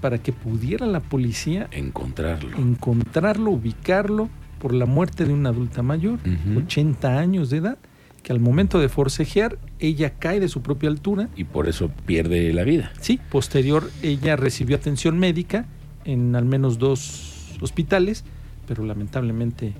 para 0.00 0.18
que 0.18 0.32
pudiera 0.32 0.86
la 0.86 1.00
policía 1.00 1.68
Encontrarlo. 1.72 2.56
encontrarlo, 2.56 3.50
ubicarlo 3.50 4.28
por 4.60 4.72
la 4.74 4.86
muerte 4.86 5.24
de 5.24 5.32
una 5.32 5.48
adulta 5.50 5.82
mayor, 5.82 6.18
Ujú. 6.20 6.60
80 6.60 7.18
años 7.18 7.50
de 7.50 7.58
edad, 7.58 7.78
que 8.22 8.32
al 8.32 8.40
momento 8.40 8.78
de 8.80 8.88
forcejear, 8.88 9.58
ella 9.78 10.14
cae 10.18 10.40
de 10.40 10.48
su 10.48 10.62
propia 10.62 10.88
altura. 10.88 11.28
Y 11.36 11.44
por 11.44 11.68
eso 11.68 11.90
pierde 12.06 12.52
la 12.52 12.64
vida. 12.64 12.92
Sí, 13.00 13.20
posterior 13.30 13.90
ella 14.02 14.36
recibió 14.36 14.76
atención 14.76 15.18
médica 15.18 15.66
en 16.04 16.34
al 16.36 16.44
menos 16.44 16.78
dos 16.78 17.56
hospitales, 17.60 18.24
pero 18.66 18.84
lamentablemente 18.84 19.72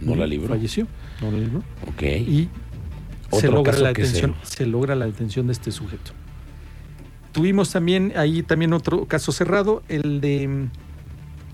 No 0.00 0.14
la 0.14 0.26
libró. 0.26 0.48
Falleció. 0.48 0.86
No 1.20 1.30
la 1.30 1.38
libró. 1.38 1.58
Ok. 1.88 2.02
Y 2.02 2.48
se 3.38 3.48
logra 3.48 3.72
la 3.78 3.88
detención, 3.88 4.34
se- 4.42 4.56
se 4.56 4.66
logra 4.66 4.94
la 4.94 5.06
detención 5.06 5.46
de 5.46 5.52
este 5.52 5.70
sujeto. 5.72 6.12
Tuvimos 7.32 7.70
también 7.70 8.12
ahí 8.16 8.42
también 8.42 8.72
otro 8.72 9.06
caso 9.06 9.30
cerrado, 9.32 9.82
el 9.88 10.20
de 10.20 10.48
mm, 10.48 10.70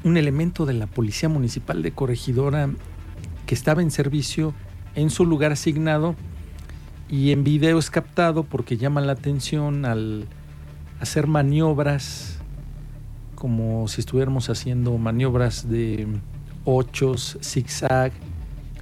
un 0.08 0.16
elemento 0.16 0.64
de 0.66 0.72
la 0.74 0.86
Policía 0.86 1.28
Municipal 1.28 1.82
de 1.82 1.92
Corregidora 1.92 2.70
que 3.44 3.54
estaba 3.54 3.82
en 3.82 3.90
servicio 3.90 4.54
en 4.94 5.10
su 5.10 5.26
lugar 5.26 5.52
asignado 5.52 6.14
y 7.10 7.30
en 7.32 7.44
video 7.44 7.78
es 7.78 7.90
captado 7.90 8.42
porque 8.44 8.76
llama 8.78 9.00
la 9.00 9.12
atención 9.12 9.84
al 9.84 10.24
hacer 11.00 11.26
maniobras 11.26 12.38
como 13.34 13.86
si 13.86 14.00
estuviéramos 14.00 14.48
haciendo 14.48 14.96
maniobras 14.96 15.68
de 15.68 16.06
ochos, 16.64 17.38
zigzag, 17.42 18.12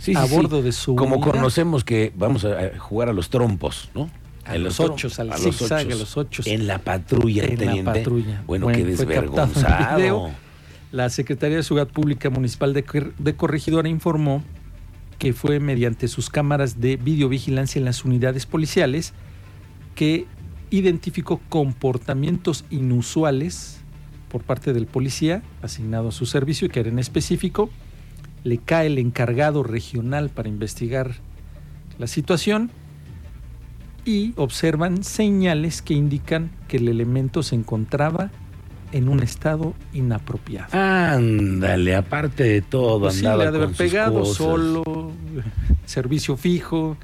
Sí, 0.04 0.14
a 0.14 0.26
sí. 0.26 0.34
bordo 0.34 0.62
de 0.62 0.72
su 0.72 0.94
Como 0.96 1.16
unidad. 1.16 1.30
conocemos 1.32 1.84
que 1.84 2.12
vamos 2.16 2.44
a 2.44 2.58
a 2.58 2.78
jugar 2.78 3.08
a 3.08 3.12
los 3.12 3.30
trompos, 3.30 3.90
¿no? 3.94 4.10
A 4.44 4.56
En 4.56 4.64
los 4.64 4.78
al 4.80 4.90
a 4.90 4.92
ochos. 4.92 5.18
a 5.18 5.24
los 5.24 6.16
ochos. 6.18 6.46
En 6.46 6.66
la 6.66 6.78
patrulla, 6.78 7.44
En 7.44 7.84
la 7.84 7.92
patrulla. 7.92 8.42
Bueno, 8.46 8.66
Bueno, 8.66 8.78
qué 8.78 8.84
desvergonzado. 8.84 9.96
video. 9.96 10.30
La 10.92 11.08
Secretaría 11.08 11.56
de 11.56 11.62
Seguridad 11.62 11.88
Pública 11.88 12.28
Municipal 12.30 12.72
de, 12.74 12.84
de 13.18 13.34
Corregidora 13.36 13.88
informó 13.88 14.44
que 15.18 15.32
fue 15.32 15.58
mediante 15.60 16.06
sus 16.08 16.28
cámaras 16.28 16.80
de 16.80 16.96
videovigilancia 16.96 17.78
en 17.78 17.84
las 17.86 18.04
unidades 18.04 18.44
policiales 18.46 19.12
que 19.94 20.26
identificó 20.70 21.40
comportamientos 21.48 22.64
inusuales 22.70 23.80
por 24.28 24.42
parte 24.42 24.72
del 24.72 24.86
policía 24.86 25.42
asignado 25.62 26.08
a 26.08 26.12
su 26.12 26.26
servicio 26.26 26.66
y 26.66 26.70
que 26.70 26.80
era 26.80 26.88
en 26.90 26.98
específico. 26.98 27.70
Le 28.44 28.58
cae 28.58 28.86
el 28.86 28.98
encargado 28.98 29.62
regional 29.62 30.28
para 30.30 30.48
investigar 30.48 31.12
la 31.98 32.06
situación 32.06 32.70
y 34.04 34.34
observan 34.36 35.02
señales 35.02 35.80
que 35.82 35.94
indican 35.94 36.50
que 36.68 36.76
el 36.76 36.88
elemento 36.88 37.42
se 37.42 37.54
encontraba 37.54 38.30
en 38.92 39.08
un 39.08 39.22
estado 39.22 39.74
inapropiado. 39.94 40.68
Ándale, 40.78 41.96
aparte 41.96 42.44
de 42.44 42.62
todo, 42.62 43.00
Pues 43.00 43.14
sí, 43.14 43.20
andaba 43.20 43.44
le 43.44 43.48
ha 43.48 43.52
de 43.52 43.58
haber 43.64 43.74
pegado 43.76 44.24
solo, 44.26 45.10
servicio 45.86 46.36
fijo, 46.36 46.96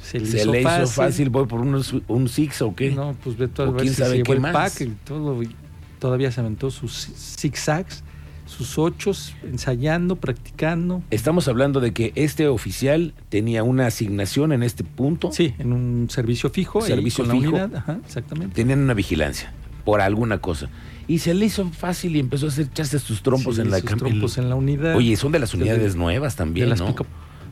se 0.00 0.20
le, 0.20 0.26
Se 0.26 0.36
hizo, 0.38 0.52
le 0.52 0.60
hizo 0.60 0.68
fácil. 0.70 0.94
fácil, 0.94 1.30
voy 1.30 1.46
por 1.46 1.60
unos- 1.60 1.94
un 2.06 2.28
Six 2.28 2.62
o 2.62 2.74
qué. 2.74 2.92
No, 2.92 3.14
pues 3.24 3.36
ve 3.36 3.48
todo, 3.48 3.66
O 3.66 3.70
a 3.70 3.72
ver 3.72 3.82
quién 3.82 3.94
si 3.94 4.00
sabe 4.02 4.16
se 4.18 4.22
qué 4.22 4.32
el 4.32 4.40
más. 4.40 4.52
pack 4.52 4.80
y 4.82 4.90
todo. 5.04 5.42
y 5.42 5.50
todavía 5.98 6.30
se 6.30 6.40
aventó 6.40 6.70
sus 6.70 7.08
zigzags, 7.36 8.04
sus 8.48 8.78
ochos, 8.78 9.34
ensayando, 9.44 10.16
practicando. 10.16 11.02
Estamos 11.10 11.46
hablando 11.48 11.80
de 11.80 11.92
que 11.92 12.12
este 12.16 12.48
oficial 12.48 13.12
tenía 13.28 13.62
una 13.62 13.86
asignación 13.86 14.52
en 14.52 14.62
este 14.62 14.82
punto. 14.84 15.30
Sí, 15.32 15.54
en 15.58 15.72
un 15.72 16.08
servicio 16.10 16.50
fijo, 16.50 16.80
Servicio 16.80 17.24
con 17.24 17.34
la 17.34 17.40
fijo. 17.40 17.50
unidad, 17.52 17.76
ajá, 17.76 17.98
exactamente. 18.04 18.54
Tenían 18.54 18.80
una 18.80 18.94
vigilancia 18.94 19.52
por 19.84 20.00
alguna 20.00 20.38
cosa. 20.38 20.68
Y 21.06 21.18
se 21.20 21.32
le 21.34 21.46
hizo 21.46 21.68
fácil 21.70 22.16
y 22.16 22.20
empezó 22.20 22.46
a 22.46 22.48
hacer 22.50 22.66
echarse 22.66 22.98
sus 22.98 23.22
trompos 23.22 23.56
Sí, 23.56 23.62
en 23.62 23.70
la 23.70 23.78
sus 23.80 23.90
trompos 23.96 24.36
en 24.38 24.48
la 24.48 24.54
unidad. 24.56 24.96
Oye, 24.96 25.16
son 25.16 25.32
de 25.32 25.38
las 25.38 25.52
de- 25.52 25.58
unidades 25.58 25.94
nuevas 25.96 26.36
también, 26.36 26.66
de 26.66 26.70
las 26.70 26.80
¿no? 26.80 26.94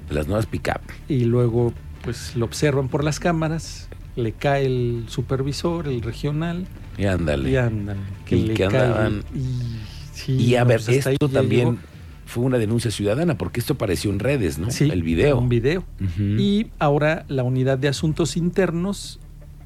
De 0.08 0.14
las 0.14 0.26
nuevas 0.26 0.46
pick-up. 0.46 0.80
y 1.08 1.24
luego 1.24 1.72
pues 2.02 2.36
lo 2.36 2.44
observan 2.44 2.88
por 2.88 3.02
las 3.02 3.18
cámaras, 3.20 3.88
le 4.14 4.32
cae 4.32 4.66
el 4.66 5.04
supervisor, 5.08 5.88
el 5.88 6.00
regional, 6.02 6.66
Y 6.98 7.06
ándale. 7.06 7.50
y 7.50 7.56
andan. 7.56 7.96
Que 8.24 8.36
Y 8.36 8.42
le 8.46 8.54
que 8.54 8.66
cae 8.68 8.80
andaban- 8.80 9.24
y, 9.34 9.76
sí, 10.16 10.32
Y 10.36 10.54
a 10.56 10.64
ver, 10.64 10.80
pues, 10.84 11.06
esto 11.06 11.28
también 11.28 11.70
llegó. 11.70 11.78
fue 12.24 12.44
una 12.44 12.58
denuncia 12.58 12.90
ciudadana, 12.90 13.38
porque 13.38 13.60
esto 13.60 13.74
apareció 13.74 14.10
en 14.10 14.18
redes, 14.18 14.58
¿no? 14.58 14.70
Sí, 14.70 14.88
El 14.90 15.02
video. 15.02 15.38
Un 15.38 15.48
video. 15.48 15.84
Y 16.18 16.68
ahora 16.78 17.24
la 17.28 17.42
unidad 17.42 17.78
de 17.78 17.88
asuntos 17.88 18.36
internos, 18.36 19.20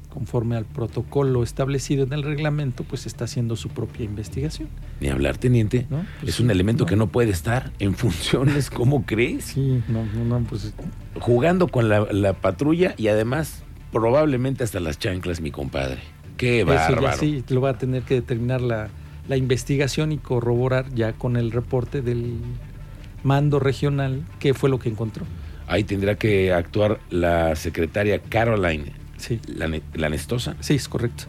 conforme 0.09 0.57
al 0.57 0.65
protocolo 0.65 1.41
establecido 1.41 2.03
en 2.03 2.11
el 2.13 2.23
reglamento, 2.23 2.83
pues 2.83 3.05
está 3.05 3.23
haciendo 3.25 3.55
su 3.55 3.69
propia 3.69 4.03
investigación. 4.03 4.67
Ni 4.99 5.07
hablar, 5.07 5.37
teniente. 5.37 5.87
¿no? 5.89 6.05
Pues, 6.19 6.33
es 6.33 6.39
un 6.41 6.51
elemento 6.51 6.83
no. 6.83 6.89
que 6.89 6.95
no 6.97 7.07
puede 7.07 7.31
estar 7.31 7.71
en 7.79 7.95
funciones, 7.95 8.69
¿cómo 8.71 9.05
crees? 9.05 9.45
Sí, 9.45 9.81
no, 9.87 10.03
no, 10.05 10.25
no, 10.39 10.45
pues 10.47 10.73
Jugando 11.19 11.67
con 11.69 11.87
la, 11.89 12.11
la 12.11 12.33
patrulla 12.33 12.93
y 12.97 13.07
además 13.07 13.63
probablemente 13.91 14.63
hasta 14.63 14.79
las 14.79 14.99
chanclas, 14.99 15.41
mi 15.41 15.51
compadre. 15.51 15.99
Qué 16.37 16.61
eso 16.61 16.69
ya 16.73 16.89
bárbaro. 16.89 17.17
sí 17.17 17.43
lo 17.49 17.61
va 17.61 17.71
a 17.71 17.77
tener 17.77 18.03
que 18.03 18.15
determinar 18.15 18.61
la, 18.61 18.89
la 19.27 19.37
investigación 19.37 20.11
y 20.11 20.17
corroborar 20.17 20.93
ya 20.93 21.13
con 21.13 21.37
el 21.37 21.51
reporte 21.51 22.01
del 22.01 22.35
mando 23.23 23.59
regional 23.59 24.23
qué 24.39 24.53
fue 24.53 24.69
lo 24.69 24.79
que 24.79 24.89
encontró. 24.89 25.25
Ahí 25.67 25.83
tendrá 25.83 26.15
que 26.15 26.51
actuar 26.53 26.99
la 27.09 27.55
secretaria 27.55 28.19
Caroline 28.19 28.91
Sí, 29.17 29.39
Lane- 29.47 29.83
Lanestosa. 29.93 30.55
sí, 30.59 30.73
es 30.75 30.87
correcto. 30.89 31.25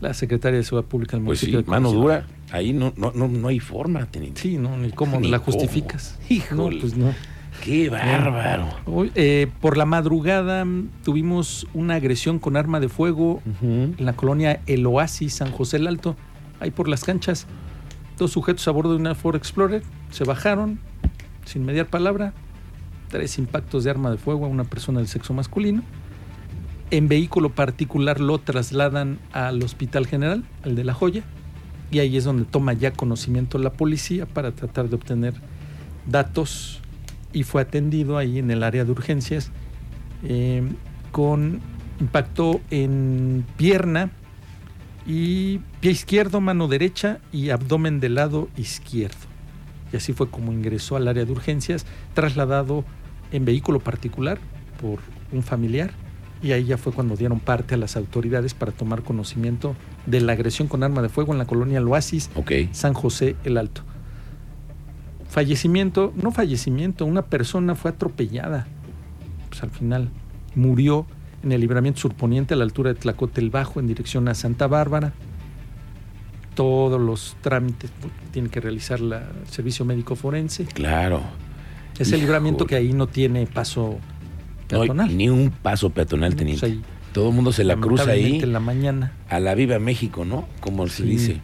La 0.00 0.14
secretaria 0.14 0.58
de 0.58 0.64
Seguridad 0.64 0.88
Pública 0.88 1.16
del 1.16 1.26
Pues 1.26 1.40
sí, 1.40 1.50
de 1.52 1.62
mano 1.64 1.92
dura. 1.92 2.26
Ahí 2.50 2.72
no, 2.72 2.92
no, 2.96 3.12
no, 3.14 3.28
no 3.28 3.48
hay 3.48 3.60
forma, 3.60 4.06
teniente. 4.06 4.40
Sí, 4.40 4.56
no, 4.58 4.76
ni 4.76 4.90
cómo 4.90 5.20
Ni 5.20 5.28
la 5.28 5.38
cómo. 5.38 5.52
justificas. 5.52 6.18
Híjole. 6.28 6.76
No, 6.76 6.80
pues 6.80 6.96
no. 6.96 7.14
Qué 7.62 7.88
bárbaro. 7.88 8.68
Hoy, 8.86 9.12
eh, 9.14 9.46
por 9.60 9.76
la 9.76 9.84
madrugada 9.86 10.64
mm, 10.64 10.88
tuvimos 11.04 11.66
una 11.72 11.94
agresión 11.94 12.38
con 12.38 12.56
arma 12.56 12.80
de 12.80 12.88
fuego 12.88 13.40
en 13.62 13.94
la 13.98 14.14
colonia 14.14 14.60
El 14.66 14.84
Oasis, 14.86 15.34
San 15.34 15.52
José 15.52 15.76
el 15.76 15.86
Alto, 15.86 16.16
ahí 16.64 16.70
por 16.70 16.88
las 16.88 17.04
canchas. 17.04 17.46
Dos 18.18 18.32
sujetos 18.32 18.66
a 18.68 18.70
bordo 18.70 18.90
de 18.92 18.96
una 18.96 19.14
Ford 19.14 19.36
Explorer 19.36 19.82
se 20.10 20.24
bajaron 20.24 20.78
sin 21.44 21.64
mediar 21.64 21.86
palabra. 21.86 22.32
Tres 23.08 23.38
impactos 23.38 23.84
de 23.84 23.90
arma 23.90 24.10
de 24.10 24.16
fuego 24.16 24.46
a 24.46 24.48
una 24.48 24.64
persona 24.64 24.98
del 24.98 25.08
sexo 25.08 25.32
masculino. 25.34 25.82
En 26.90 27.08
vehículo 27.08 27.50
particular 27.50 28.20
lo 28.20 28.38
trasladan 28.38 29.18
al 29.32 29.62
Hospital 29.62 30.06
General, 30.06 30.44
al 30.62 30.74
de 30.74 30.84
La 30.84 30.94
Joya, 30.94 31.22
y 31.90 31.98
ahí 31.98 32.16
es 32.16 32.24
donde 32.24 32.44
toma 32.44 32.72
ya 32.72 32.92
conocimiento 32.92 33.58
la 33.58 33.72
policía 33.72 34.26
para 34.26 34.52
tratar 34.52 34.88
de 34.88 34.96
obtener 34.96 35.34
datos 36.06 36.80
y 37.32 37.42
fue 37.42 37.62
atendido 37.62 38.16
ahí 38.16 38.38
en 38.38 38.50
el 38.50 38.62
área 38.62 38.84
de 38.84 38.92
urgencias 38.92 39.50
eh, 40.22 40.62
con 41.10 41.60
impacto 42.00 42.60
en 42.70 43.44
pierna 43.56 44.10
y 45.06 45.58
pie 45.80 45.90
izquierdo, 45.90 46.40
mano 46.40 46.68
derecha 46.68 47.18
y 47.32 47.50
abdomen 47.50 48.00
del 48.00 48.14
lado 48.14 48.48
izquierdo. 48.56 49.16
Y 49.92 49.96
así 49.96 50.12
fue 50.12 50.28
como 50.30 50.52
ingresó 50.52 50.96
al 50.96 51.08
área 51.08 51.24
de 51.24 51.32
urgencias, 51.32 51.86
trasladado 52.14 52.84
en 53.32 53.44
vehículo 53.44 53.80
particular 53.80 54.38
por 54.80 54.98
un 55.32 55.42
familiar. 55.42 55.92
Y 56.42 56.52
ahí 56.52 56.64
ya 56.64 56.76
fue 56.76 56.92
cuando 56.92 57.16
dieron 57.16 57.40
parte 57.40 57.74
a 57.74 57.78
las 57.78 57.96
autoridades 57.96 58.54
para 58.54 58.72
tomar 58.72 59.02
conocimiento 59.02 59.76
de 60.06 60.20
la 60.20 60.32
agresión 60.32 60.68
con 60.68 60.82
arma 60.82 61.00
de 61.00 61.08
fuego 61.08 61.32
en 61.32 61.38
la 61.38 61.46
colonia 61.46 61.78
El 61.78 61.88
Oasis, 61.88 62.30
Ok. 62.34 62.52
San 62.72 62.92
José 62.92 63.36
el 63.44 63.56
Alto. 63.56 63.82
Fallecimiento, 65.28 66.12
no 66.22 66.30
fallecimiento, 66.32 67.06
una 67.06 67.22
persona 67.22 67.74
fue 67.74 67.90
atropellada. 67.92 68.66
Pues 69.48 69.62
al 69.62 69.70
final 69.70 70.10
murió 70.54 71.06
en 71.44 71.52
el 71.52 71.60
libramiento 71.60 72.00
surponiente 72.00 72.54
a 72.54 72.56
la 72.56 72.64
altura 72.64 72.92
de 72.92 72.98
Tlacote 72.98 73.40
el 73.40 73.50
Bajo 73.50 73.78
en 73.80 73.86
dirección 73.86 74.26
a 74.28 74.34
Santa 74.34 74.66
Bárbara. 74.66 75.12
Todos 76.54 77.00
los 77.00 77.36
trámites 77.40 77.90
tiene 78.32 78.48
que 78.48 78.60
realizar 78.60 79.00
la, 79.00 79.18
el 79.18 79.48
servicio 79.50 79.84
médico 79.84 80.14
forense. 80.14 80.64
Claro. 80.66 81.20
Es 81.98 82.12
el 82.12 82.20
libramiento 82.20 82.66
que 82.66 82.76
ahí 82.76 82.92
no 82.92 83.06
tiene 83.08 83.46
paso 83.46 83.98
No 84.72 84.80
peatonal. 84.80 85.16
ni 85.16 85.28
un 85.28 85.50
paso 85.50 85.90
peatonal, 85.90 86.30
Pues 86.30 86.38
teniente. 86.38 86.66
ahí, 86.66 86.82
Todo 87.12 87.28
el 87.30 87.34
mundo 87.34 87.52
se 87.52 87.64
la 87.64 87.76
cruza 87.76 88.10
ahí 88.10 88.40
en 88.40 88.52
la 88.52 88.60
mañana. 88.60 89.12
a 89.28 89.40
la 89.40 89.54
viva 89.54 89.78
México, 89.80 90.24
¿no? 90.24 90.46
Como 90.60 90.86
se 90.88 91.02
dice. 91.04 91.40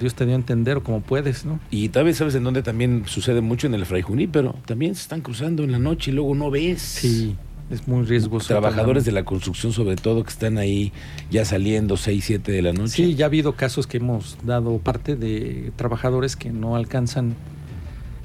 Dios 0.00 0.14
te 0.14 0.24
dio 0.24 0.34
a 0.34 0.36
entender 0.36 0.76
o 0.78 0.82
como 0.82 1.00
puedes, 1.00 1.44
¿no? 1.44 1.58
Y 1.70 1.88
tal 1.90 2.04
vez 2.04 2.16
sabes 2.16 2.34
en 2.36 2.44
dónde 2.44 2.62
también 2.62 3.02
sucede 3.06 3.40
mucho 3.40 3.66
en 3.66 3.74
el 3.74 3.84
Fray 3.86 4.02
Junípero. 4.02 4.54
También 4.64 4.94
se 4.94 5.02
están 5.02 5.20
cruzando 5.20 5.64
en 5.64 5.72
la 5.72 5.78
noche 5.78 6.10
y 6.10 6.14
luego 6.14 6.34
no 6.34 6.50
ves. 6.50 6.80
Sí, 6.80 7.36
es 7.70 7.86
muy 7.88 8.04
riesgoso. 8.04 8.48
Trabajadores 8.48 9.04
de 9.04 9.12
la 9.12 9.24
construcción, 9.24 9.72
sobre 9.72 9.96
todo, 9.96 10.22
que 10.24 10.30
están 10.30 10.58
ahí 10.58 10.92
ya 11.30 11.44
saliendo 11.44 11.96
6, 11.96 12.24
7 12.24 12.52
de 12.52 12.62
la 12.62 12.72
noche. 12.72 12.88
Sí, 12.94 13.14
ya 13.14 13.26
ha 13.26 13.28
habido 13.28 13.54
casos 13.54 13.86
que 13.86 13.98
hemos 13.98 14.36
dado 14.44 14.78
parte 14.78 15.16
de 15.16 15.72
trabajadores 15.76 16.36
que 16.36 16.50
no 16.50 16.76
alcanzan 16.76 17.34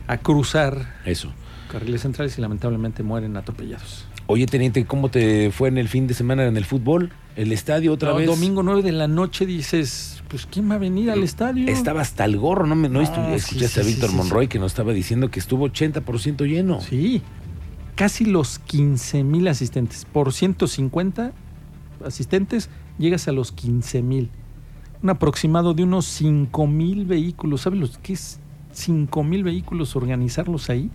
a 0.08 0.18
cruzar 0.18 0.96
Eso. 1.06 1.32
carriles 1.72 2.02
centrales 2.02 2.38
y 2.38 2.42
lamentablemente 2.42 3.04
mueren 3.04 3.38
atropellados. 3.38 4.06
Oye, 4.28 4.48
teniente, 4.48 4.86
¿cómo 4.86 5.10
te 5.10 5.52
fue 5.52 5.68
en 5.70 5.78
el 5.78 5.88
fin 5.88 6.08
de 6.08 6.16
semana 6.16 6.46
en 6.48 6.58
el 6.58 6.66
fútbol? 6.66 7.12
¿El 7.36 7.52
estadio 7.52 7.94
otra 7.94 8.10
No, 8.10 8.16
vez? 8.16 8.26
Domingo 8.26 8.64
9 8.64 8.82
de 8.82 8.92
la 8.92 9.08
noche 9.08 9.46
dices, 9.46 10.24
pues 10.30 10.48
¿quién 10.48 10.70
va 10.72 10.76
a 10.76 10.78
venir 10.80 11.12
al 11.12 11.22
estadio? 11.22 11.68
Estaba 11.72 12.02
hasta 12.02 12.26
el 12.26 12.38
gorro, 12.38 12.66
¿no? 12.66 12.74
Me, 12.76 12.90
no 12.90 13.02
Ah, 13.02 13.06
sí, 13.06 13.12
escuchaste 13.36 13.68
sí, 13.68 13.80
a 13.82 13.84
Víctor 13.84 14.10
sí, 14.10 14.16
Monroy 14.16 14.48
que 14.48 14.58
nos 14.58 14.72
estaba 14.72 14.94
diciendo 14.94 15.30
que 15.30 15.40
estuvo 15.40 15.68
80% 15.70 16.48
lleno. 16.48 16.82
Sí, 16.82 17.22
casi 17.96 18.26
los 18.26 18.60
15 18.60 19.24
mil 19.24 19.48
asistentes. 19.48 20.06
Por 20.06 20.34
150 20.34 21.32
asistentes 22.06 22.70
llegas 22.98 23.28
a 23.28 23.32
los 23.32 23.52
15 23.52 24.02
mil. 24.02 24.30
Un 25.02 25.10
aproximado 25.10 25.74
de 25.74 25.84
unos 25.84 26.06
5 26.06 26.68
mil 26.68 27.06
vehículos. 27.06 27.62
¿Sabes 27.62 27.80
lo 27.80 27.88
que 28.02 28.14
es 28.14 28.40
5 28.74 29.24
mil 29.24 29.44
vehículos 29.44 29.96
organizarlos 29.96 30.70
ahí? 30.70 30.92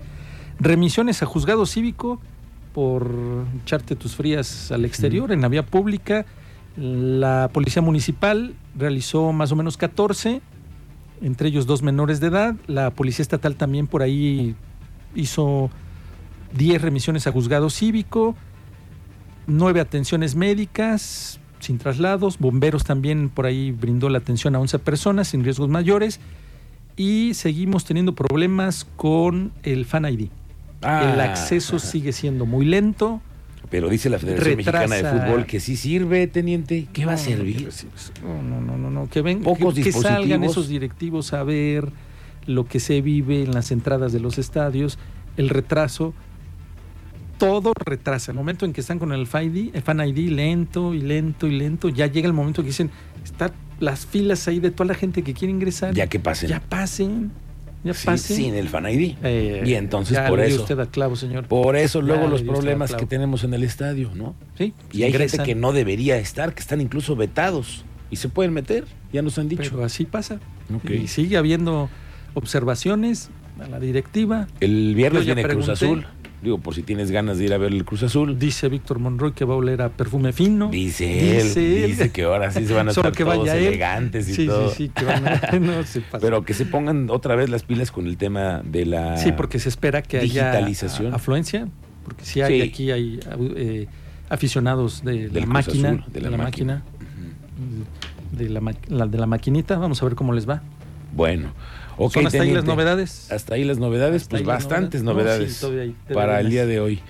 Remisiones 0.59 1.23
a 1.23 1.27
juzgado 1.27 1.67
cívico 1.67 2.21
por 2.75 3.11
echarte 3.63 3.97
tus 3.97 4.15
frías 4.15 4.71
al 4.71 4.85
exterior 4.85 5.33
en 5.33 5.41
la 5.41 5.49
vía 5.49 5.65
pública. 5.65 6.27
La 6.77 7.51
policía 7.53 7.83
municipal 7.83 8.55
realizó 8.77 9.33
más 9.33 9.51
o 9.53 9.57
menos 9.57 9.77
14, 9.77 10.41
entre 11.21 11.49
ellos 11.49 11.67
dos 11.67 11.83
menores 11.83 12.21
de 12.21 12.29
edad. 12.29 12.55
La 12.67 12.91
policía 12.91 13.23
estatal 13.23 13.57
también 13.57 13.87
por 13.87 14.03
ahí 14.03 14.55
hizo 15.15 15.71
10 16.53 16.83
remisiones 16.83 17.27
a 17.27 17.33
juzgado 17.33 17.71
cívico, 17.71 18.37
9 19.47 19.81
atenciones 19.81 20.35
médicas 20.35 21.41
sin 21.61 21.79
traslados, 21.79 22.39
bomberos 22.39 22.85
también 22.85 23.29
por 23.29 23.47
ahí 23.47 23.71
brindó 23.71 24.09
la 24.09 24.19
atención 24.19 24.57
a 24.57 24.61
11 24.61 24.79
personas 24.79 25.29
sin 25.29 25.45
riesgos 25.45 25.69
mayores 25.69 26.21
y 26.97 27.35
seguimos 27.35 27.85
teniendo 27.85 28.15
problemas 28.15 28.87
con 28.97 29.53
el 29.63 29.85
Fan 29.85 30.07
ID. 30.07 30.29
Ah, 30.83 31.13
el 31.13 31.21
acceso 31.21 31.79
sigue 31.79 32.13
siendo 32.13 32.47
muy 32.47 32.65
lento, 32.65 33.21
Pero 33.71 33.89
dice 33.89 34.09
la 34.09 34.19
Federación 34.19 34.57
Mexicana 34.57 34.97
de. 34.97 35.05
Fútbol 35.05 35.47
que 35.47 35.61
sí 35.61 35.77
sirve, 35.77 36.27
teniente. 36.27 36.89
¿Qué 36.93 37.05
va 37.05 37.13
a 37.13 37.17
servir? 37.19 37.69
No, 38.23 38.43
no, 38.43 38.61
no, 38.61 38.79
no, 38.79 38.91
no, 38.91 39.09
que 39.09 39.23
ven, 39.23 39.43
Pocos 39.43 39.75
que, 39.75 39.83
que 39.83 39.93
salgan 39.93 40.43
esos 40.43 40.69
directivos 40.69 41.33
a 41.33 41.45
ver 41.45 41.93
lo 42.47 42.67
que 42.67 42.81
se 42.81 43.01
vive 43.03 43.43
en 43.43 43.53
las 43.53 43.71
entradas 43.71 44.13
de 44.13 44.21
los 44.21 44.39
estadios, 44.39 44.99
el 45.37 45.51
retraso, 45.51 46.15
todo 47.41 47.73
retrasa. 47.85 48.31
El 48.33 48.37
momento 48.37 48.65
en 48.67 48.73
que 48.73 48.81
están 48.81 48.99
con 48.99 49.13
el 49.13 49.27
Fan 49.27 49.45
ID, 49.55 49.71
el 49.75 49.83
Fan 49.83 50.01
ID 50.07 50.31
lento 50.31 50.95
y 50.95 51.01
lento 51.01 51.47
y 51.49 51.59
lento, 51.59 51.89
ya 51.89 52.07
llega 52.07 52.27
el 52.29 52.33
momento 52.35 52.63
que 52.63 52.69
dicen, 52.69 52.91
están 53.25 53.53
las 53.81 54.07
filas 54.07 54.47
ahí 54.47 54.61
de 54.61 54.71
toda 54.71 54.87
la 54.89 54.95
gente 54.95 55.23
que 55.23 55.35
quiere 55.35 55.51
ingresar. 55.53 55.95
Ya 55.95 56.07
que 56.07 56.21
pasen. 56.21 56.49
Ya 56.51 56.61
pasen, 56.61 57.33
ya 57.83 57.95
Sí, 57.95 58.07
pasen. 58.07 58.37
sin 58.37 58.55
el 58.55 58.69
Fan 58.69 58.87
ID. 58.89 59.17
Eh, 59.23 59.63
y 59.67 59.75
entonces 59.75 60.17
ya 60.17 60.29
por 60.29 60.39
le 60.39 60.47
eso. 60.49 60.61
usted 60.63 60.79
al 60.79 60.89
clavo, 60.89 61.17
señor. 61.17 61.47
Por 61.49 61.77
eso 61.77 62.03
luego 62.03 62.29
los 62.29 62.43
problemas 62.43 62.95
que 62.95 63.07
tenemos 63.07 63.43
en 63.45 63.55
el 63.55 63.65
estadio, 63.65 64.11
¿no? 64.15 64.35
Sí, 64.59 64.75
Y 64.93 65.03
hay 65.03 65.09
ingresan, 65.11 65.41
gente 65.41 65.55
que 65.55 65.61
no 65.61 65.73
debería 65.73 66.17
estar, 66.19 66.55
que 66.55 66.61
están 66.61 66.81
incluso 66.81 67.17
vetados. 67.17 67.85
Y 68.11 68.17
se 68.17 68.29
pueden 68.29 68.53
meter, 68.53 68.85
ya 69.13 69.23
nos 69.23 69.39
han 69.39 69.49
dicho. 69.49 69.71
Pero 69.71 69.85
así 69.85 70.05
pasa. 70.05 70.41
Ok. 70.75 70.91
Y 70.91 71.07
sigue 71.09 71.37
habiendo 71.37 71.89
observaciones 72.35 73.31
a 73.61 73.69
la 73.69 73.79
directiva. 73.81 74.47
El 74.61 74.95
viernes 74.95 75.25
viene 75.27 75.45
Cruz. 75.45 75.69
Azul. 75.69 76.07
Digo, 76.43 76.57
por 76.59 76.75
si 76.75 76.83
tienes 76.83 77.11
ganas 77.11 77.37
de 77.37 77.45
ir 77.45 77.53
a 77.53 77.59
ver 77.59 77.71
el 77.73 77.85
Cruz 77.85 78.03
Azul. 78.03 78.39
Dice 78.39 78.69
Víctor 78.71 78.99
Monroy 78.99 79.33
que 79.33 79.45
va 79.45 79.53
a 79.55 79.57
oler 79.59 79.83
a 79.83 79.91
perfume 79.91 80.33
fino. 80.33 80.71
Dice 80.71 81.37
él, 81.39 81.45
Dice 81.49 81.85
él. 81.85 81.91
dice 81.91 82.11
que 82.11 82.23
ahora 82.23 82.51
sí 82.51 82.67
se 82.67 82.73
van 82.73 82.89
a 82.89 82.93
estar 82.93 83.13
que 83.13 83.25
todos 83.25 83.47
elegantes 83.49 84.27
y 84.29 84.35
sí, 84.35 84.47
todo. 84.47 84.71
Sí, 84.71 84.87
sí, 84.87 84.89
que 84.89 85.05
van 85.05 85.29
a- 85.29 85.41
no 85.61 85.83
se 85.85 86.01
pasa. 86.01 86.21
Pero 86.21 86.43
que 86.45 86.55
se 86.55 86.65
pongan 86.65 87.11
otra 87.11 87.35
vez 87.37 87.51
las 87.51 87.63
pilas 87.63 87.91
con 87.91 88.07
el 88.07 88.17
tema 88.17 88.63
de 88.65 88.87
la 88.87 89.19
sí, 89.19 89.33
porque 89.33 89.59
se 89.59 89.69
espera 89.69 90.01
que 90.01 90.21
digitalización. 90.21 91.13
afluencia, 91.13 91.69
porque 92.05 92.25
si 92.25 92.41
hay 92.41 92.63
Sí. 92.63 92.69
aquí 92.69 92.91
hay 92.91 93.21
eh, 93.57 93.87
aficionados 94.31 95.05
de 95.05 95.29
Del 95.29 95.41
la 95.43 95.47
máquina, 95.47 95.89
Azul, 95.91 96.05
de, 96.13 96.21
la, 96.23 96.37
máquina, 96.39 96.83
de 98.33 98.49
la, 98.49 98.61
la- 98.89 99.07
de 99.07 99.19
la 99.19 99.27
maquinita, 99.27 99.77
vamos 99.77 100.01
a 100.03 100.07
ver 100.07 100.15
cómo 100.15 100.33
les 100.33 100.49
va. 100.49 100.63
Bueno, 101.13 101.53
ok, 101.97 102.13
Son 102.15 102.27
hasta 102.27 102.43
ahí 102.43 102.53
las 102.53 102.65
novedades. 102.65 103.31
Hasta 103.33 103.55
ahí 103.55 103.65
las 103.65 103.79
novedades, 103.79 104.23
Hasta 104.23 104.31
pues 104.37 104.45
bastantes 104.45 105.03
novedades. 105.03 105.63
No, 105.63 105.69
sí, 105.71 105.95
para 106.13 106.41
el 106.41 106.51
día 106.51 106.67
de 106.67 106.81
hoy. 106.81 107.01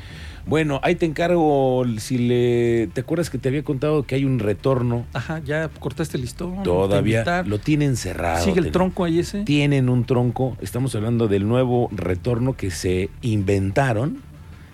Bueno, 0.47 0.81
ahí 0.83 0.95
te 0.97 1.05
encargo, 1.05 1.85
si 1.99 2.17
le... 2.17 2.89
¿Te 2.95 3.03
acuerdas 3.03 3.29
que 3.29 3.37
te 3.39 3.51
había 3.51 3.63
contado 3.63 4.05
que 4.05 4.15
hay 4.15 4.25
un 4.25 4.39
retorno? 4.39 5.05
Ajá, 5.13 5.41
ya 5.45 5.69
cortaste 5.79 6.17
el 6.17 6.23
listón. 6.23 6.63
Todavía 6.63 7.43
lo 7.47 7.59
tienen 7.59 7.95
cerrado. 7.97 8.43
Sigue 8.45 8.59
el 8.59 8.65
ten- 8.65 8.73
tronco 8.73 9.05
ahí 9.05 9.19
ese. 9.19 9.45
Tienen 9.45 9.89
un 9.91 10.05
tronco, 10.07 10.57
estamos 10.63 10.95
hablando 10.95 11.29
del 11.29 11.47
nuevo 11.47 11.89
retorno 11.93 12.57
que 12.57 12.71
se 12.71 13.11
inventaron. 13.21 14.23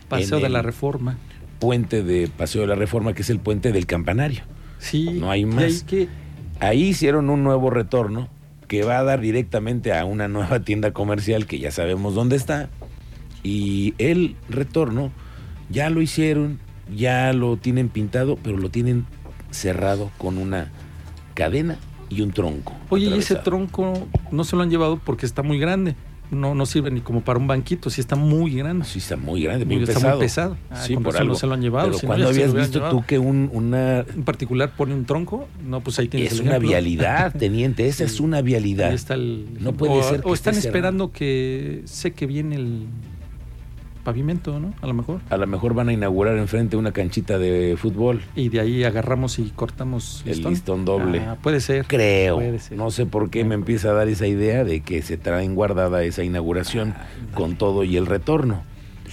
Paseo 0.09 0.39
de 0.39 0.49
la 0.49 0.63
Reforma. 0.63 1.19
Puente 1.59 2.03
de 2.05 2.29
Paseo 2.29 2.61
de 2.63 2.69
la 2.69 2.75
Reforma, 2.77 3.13
que 3.13 3.23
es 3.23 3.31
el 3.31 3.41
puente 3.41 3.73
del 3.73 3.87
campanario. 3.87 4.43
Sí. 4.79 5.11
No 5.19 5.31
hay 5.33 5.45
más. 5.47 5.65
ahí 5.65 5.81
que 5.87 6.09
Ahí 6.61 6.83
hicieron 6.85 7.29
un 7.29 7.43
nuevo 7.43 7.71
retorno 7.71 8.29
que 8.69 8.83
va 8.83 8.99
a 8.99 9.05
dar 9.05 9.21
directamente 9.21 9.93
a 9.93 10.05
una 10.05 10.29
nueva 10.29 10.61
tienda 10.61 10.93
comercial 10.93 11.47
que 11.47 11.59
ya 11.59 11.71
sabemos 11.71 12.15
dónde 12.15 12.37
está. 12.37 12.69
Y 13.43 13.95
el 13.99 14.37
retorno 14.49 15.13
ya 15.71 15.91
lo 15.91 16.03
hicieron, 16.03 16.59
ya 16.95 17.33
lo 17.33 17.57
tienen 17.57 17.89
pintado, 17.89 18.37
pero 18.43 18.57
lo 18.57 18.71
tienen 18.71 19.07
cerrado 19.51 20.11
con 20.19 20.39
una 20.39 20.73
cadena 21.35 21.79
y 22.09 22.23
un 22.23 22.33
tronco. 22.33 22.75
Oye, 22.89 23.07
y 23.07 23.19
ese 23.19 23.37
tronco 23.37 24.09
no 24.31 24.45
se 24.45 24.57
lo 24.57 24.63
han 24.63 24.71
llevado 24.71 24.99
porque 24.99 25.27
está 25.27 25.43
muy 25.43 25.59
grande. 25.59 25.95
No, 26.31 26.55
no 26.57 26.67
sirve 26.67 26.91
ni 26.91 27.01
como 27.01 27.21
para 27.21 27.39
un 27.39 27.47
banquito, 27.47 27.89
sí 27.89 28.01
está 28.01 28.17
muy 28.17 28.53
grande. 28.57 28.85
Sí, 28.85 28.99
está 28.99 29.17
muy 29.17 29.43
grande, 29.45 29.65
Muy- 29.65 29.77
está 29.83 29.95
pesado. 29.95 30.17
muy 30.17 30.25
pesado. 30.25 30.57
Ah, 30.71 30.77
sí, 30.85 30.97
por 30.97 31.17
algo. 31.17 31.33
no 31.33 31.39
se 31.39 31.47
lo 31.47 31.55
han 31.55 31.63
llevado, 31.63 31.87
Pero 31.89 31.99
si 31.99 32.07
no, 32.07 32.09
cuando 32.09 32.25
lo 32.25 32.31
habías 32.31 32.53
visto 32.55 32.79
llevado. 32.79 32.97
tú 32.99 33.05
que 33.07 33.19
un, 33.19 33.49
una 33.53 34.01
En 34.01 34.25
particular 34.25 34.73
pone 34.77 34.95
un 34.95 35.05
tronco, 35.05 35.49
no, 35.65 35.81
pues 35.81 35.99
ahí 36.01 36.09
tienes 36.09 36.33
es 36.33 36.41
una 36.41 36.51
ejemplo. 36.53 36.69
vialidad, 36.71 37.33
teniente, 37.39 37.87
esa 37.87 38.05
es 38.05 38.19
una 38.19 38.43
vialidad. 38.43 38.89
Ahí 38.91 38.95
está 38.97 39.15
el 39.15 39.47
No 39.61 39.73
puede 39.73 39.93
o, 39.93 40.03
ser 40.03 40.21
que 40.23 40.29
o 40.29 40.35
están 40.35 40.57
esperando 40.57 41.13
que 41.13 41.83
sé 41.85 42.13
que 42.13 42.27
viene 42.27 42.57
el 42.57 42.87
pavimento, 44.07 44.59
¿no? 44.61 44.73
A 44.81 44.87
lo 44.87 44.95
mejor. 44.95 45.21
A 45.29 45.37
lo 45.37 45.47
mejor 45.49 45.75
van 45.75 45.89
a 45.89 45.93
inaugurar 45.93 46.39
enfrente 46.39 46.77
una 46.77 46.93
canchita 46.93 47.39
de 47.39 47.77
fútbol. 47.77 48.23
Y 48.37 48.49
de 48.49 48.61
ahí 48.61 48.85
agarramos 48.85 49.39
y 49.41 49.51
cortamos 49.55 50.23
El 50.25 50.43
listón 50.45 50.85
doble. 50.85 51.21
Ah, 51.21 51.37
puede 51.43 51.61
ser. 51.61 51.85
Creo. 51.87 52.37
Puede 52.37 52.59
ser. 52.61 52.79
No 52.79 52.91
sé 52.93 53.05
por 53.05 53.29
qué 53.31 53.45
me 53.45 53.55
empieza 53.57 53.91
a 53.91 53.93
dar 53.93 54.07
esa 54.09 54.27
idea 54.29 54.63
de 54.65 54.81
que 54.81 55.03
se 55.03 55.17
traen 55.17 55.57
guardada 55.57 56.05
esa 56.05 56.23
inauguración 56.23 56.95
con 57.35 57.57
todo 57.57 57.83
y 57.83 57.97
el 57.97 58.07
retorno. 58.07 58.63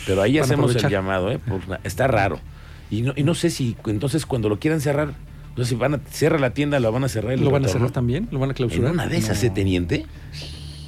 Pero 0.05 0.21
ahí 0.21 0.35
Van 0.35 0.43
hacemos 0.43 0.75
el 0.75 0.89
llamado, 0.89 1.31
¿eh? 1.31 1.39
Por 1.39 1.59
está 1.83 2.07
raro. 2.07 2.39
Y 2.91 3.01
no, 3.01 3.13
y 3.15 3.23
no 3.23 3.33
sé 3.33 3.49
si 3.49 3.75
entonces 3.87 4.25
cuando 4.27 4.47
lo 4.49 4.59
quieran 4.59 4.79
cerrar, 4.79 5.13
no 5.57 5.63
sé 5.63 5.71
si 5.71 5.75
van 5.75 5.95
a 5.95 5.99
cierra 6.11 6.37
la 6.37 6.51
tienda, 6.51 6.79
la 6.79 6.91
van 6.91 7.03
a 7.03 7.09
cerrar. 7.09 7.33
el 7.33 7.43
¿Lo 7.43 7.49
van 7.49 7.65
a 7.65 7.67
cerrar 7.67 7.91
también? 7.91 8.27
¿Lo 8.31 8.37
van 8.39 8.49
a 8.49 8.51
En 8.51 8.55
clausurar? 8.57 8.91
una 8.91 9.07
de 9.07 9.17
esas, 9.17 9.41
No. 9.41 9.47
¿eh, 9.47 9.51
teniente? 9.51 10.05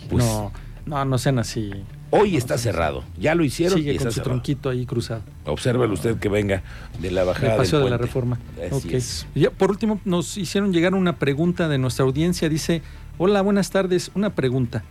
Pues 0.09 0.23
no, 0.23 0.51
no, 0.85 1.03
no 1.05 1.17
sean 1.17 1.39
así. 1.39 1.71
hoy 2.11 2.37
está 2.37 2.57
cerrado. 2.57 3.03
Ya 3.19 3.35
lo 3.35 3.43
hicieron 3.43 3.77
y 3.79 3.81
Sigue 3.81 3.91
está 3.93 4.03
con 4.05 4.11
su 4.11 4.15
cerrado. 4.15 4.31
tronquito 4.31 4.69
ahí 4.69 4.85
cruzado. 4.85 5.21
Obsérvelo 5.45 5.93
usted 5.93 6.17
que 6.17 6.29
venga 6.29 6.63
de 6.99 7.11
la 7.11 7.21
El 7.21 7.27
bajada 7.27 7.57
paseo 7.57 7.79
del 7.79 7.85
de 7.87 7.91
la 7.91 7.97
reforma. 7.97 8.37
Así 8.71 8.87
Ok. 8.89 8.93
es. 8.93 9.27
Y 9.35 9.41
ya, 9.41 9.51
por 9.51 9.71
último, 9.71 9.99
nos 10.05 10.37
hicieron 10.37 10.71
llegar 10.73 10.93
una 10.93 11.17
pregunta 11.17 11.67
de 11.67 11.77
nuestra 11.77 12.05
audiencia. 12.05 12.47
Dice, 12.49 12.81
hola, 13.17 13.41
buenas 13.41 13.69
tardes. 13.71 14.11
Una 14.15 14.35
pregunta. 14.35 14.83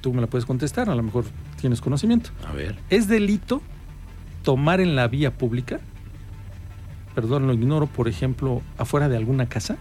Tú 0.00 0.12
me 0.12 0.20
la 0.20 0.26
puedes 0.26 0.44
contestar, 0.46 0.90
a 0.90 0.94
lo 0.96 1.02
mejor 1.04 1.24
tienes 1.60 1.80
conocimiento. 1.80 2.30
A 2.48 2.52
ver. 2.52 2.76
¿Es 2.90 3.06
delito 3.06 3.62
tomar 4.42 4.80
en 4.80 4.96
la 4.96 5.06
vía 5.06 5.30
pública? 5.38 5.78
Perdón, 7.14 7.46
lo 7.46 7.52
ignoro, 7.52 7.86
por 7.86 8.08
ejemplo, 8.08 8.62
afuera 8.78 9.08
de 9.08 9.16
alguna 9.16 9.46
casa. 9.48 9.76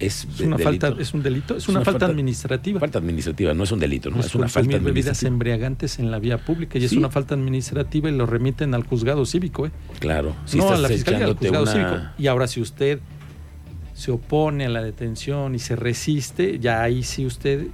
Es, 0.00 0.24
Es 0.24 0.40
una 0.40 0.56
de- 0.56 0.64
falta, 0.64 0.86
delito. 0.88 1.02
es 1.02 1.14
un 1.14 1.22
delito, 1.22 1.56
es, 1.56 1.62
Es 1.62 1.68
una, 1.68 1.78
una 1.78 1.84
falta, 1.84 2.00
falta- 2.00 2.12
administrativa. 2.12 2.80
Falta 2.80 2.98
administrativa, 2.98 3.54
no 3.54 3.62
es 3.64 3.70
un 3.72 3.78
delito, 3.78 4.10
¿no? 4.10 4.18
Es 4.20 4.26
Es 4.26 4.34
una 4.34 4.48
falta 4.48 4.60
consumir 4.68 4.80
bebidas 4.82 5.06
administrativa. 5.18 5.28
embriagantes 5.34 5.98
en 6.00 6.10
la 6.10 6.18
vía 6.18 6.38
pública 6.38 6.78
y 6.78 6.84
es 6.84 6.90
Sí. 6.90 6.96
una 6.96 7.10
falta 7.10 7.34
administrativa 7.34 8.08
y 8.10 8.16
lo 8.16 8.26
remiten 8.26 8.74
al 8.74 8.82
juzgado 8.84 9.24
cívico, 9.24 9.66
¿eh? 9.66 9.70
Claro. 10.00 10.34
Si 10.46 10.58
no 10.58 10.68
a 10.68 10.76
la 10.76 10.88
fiscalía, 10.88 11.26
al 11.26 11.36
juzgado 11.36 11.62
una- 11.62 11.72
cívico. 11.72 11.96
Y 12.18 12.26
ahora 12.26 12.46
si 12.48 12.60
usted 12.60 12.98
se 13.94 14.10
opone 14.10 14.66
a 14.66 14.68
la 14.68 14.82
detención 14.82 15.54
y 15.54 15.60
se 15.60 15.76
resiste, 15.76 16.58
ya 16.58 16.82
ahí 16.82 17.04
sí 17.04 17.24
usted 17.24 17.68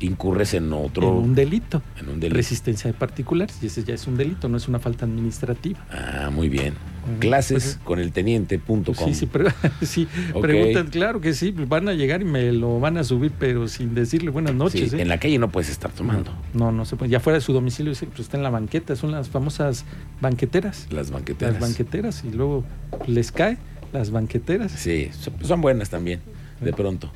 incurres 0.00 0.54
en 0.54 0.72
otro. 0.72 1.06
en 1.08 1.14
un 1.14 1.34
delito. 1.34 1.82
en 2.00 2.08
un 2.08 2.18
delito. 2.18 2.36
Resistencia 2.36 2.90
de 2.90 2.96
particulares 2.98 3.58
y 3.62 3.66
ese 3.66 3.84
ya 3.84 3.94
es 3.94 4.06
un 4.06 4.16
delito, 4.16 4.48
no 4.48 4.56
es 4.56 4.66
una 4.66 4.78
falta 4.78 5.04
administrativa. 5.04 5.78
Ah, 5.92 6.30
muy 6.32 6.48
bien. 6.48 6.74
Clases 7.18 7.62
Pues, 7.64 7.78
con 7.84 7.98
el 7.98 8.12
teniente.com. 8.12 8.94
Sí, 8.94 9.14
sí, 9.14 9.26
pre- 9.26 9.52
sí, 9.82 10.06
Ok. 10.34 10.42
preguntan, 10.42 10.86
claro 10.88 11.20
que 11.20 11.34
sí, 11.34 11.50
pues 11.52 11.68
van 11.68 11.88
a 11.88 11.94
llegar 11.94 12.22
y 12.22 12.24
me 12.24 12.52
lo 12.52 12.78
van 12.80 12.96
a 12.96 13.04
subir, 13.04 13.32
pero 13.38 13.66
sin 13.68 13.94
decirle 13.94 14.30
buenas 14.30 14.54
noches. 14.54 14.90
Sí, 14.90 14.96
¿eh? 14.96 15.02
En 15.02 15.08
la 15.08 15.18
calle 15.18 15.38
no 15.38 15.50
puedes 15.50 15.68
estar 15.70 15.90
tomando. 15.90 16.30
No, 16.54 16.70
no 16.72 16.84
se 16.84 16.96
puede. 16.96 17.10
Ya 17.10 17.18
fuera 17.20 17.38
de 17.38 17.40
su 17.44 17.52
domicilio, 17.52 17.92
pues 17.92 18.20
está 18.20 18.36
en 18.36 18.42
la 18.42 18.50
banqueta, 18.50 18.94
son 18.96 19.10
las 19.10 19.28
famosas 19.28 19.84
banqueteras. 20.20 20.86
Las 20.90 21.10
banqueteras. 21.10 21.54
Las 21.54 21.60
banqueteras 21.62 22.24
y 22.24 22.30
luego 22.30 22.64
les 23.06 23.32
cae 23.32 23.58
las 23.92 24.10
banqueteras. 24.10 24.72
Sí, 24.72 25.10
son, 25.18 25.34
son 25.44 25.60
buenas 25.60 25.90
también, 25.90 26.20
de 26.60 26.72
pronto. 26.72 27.10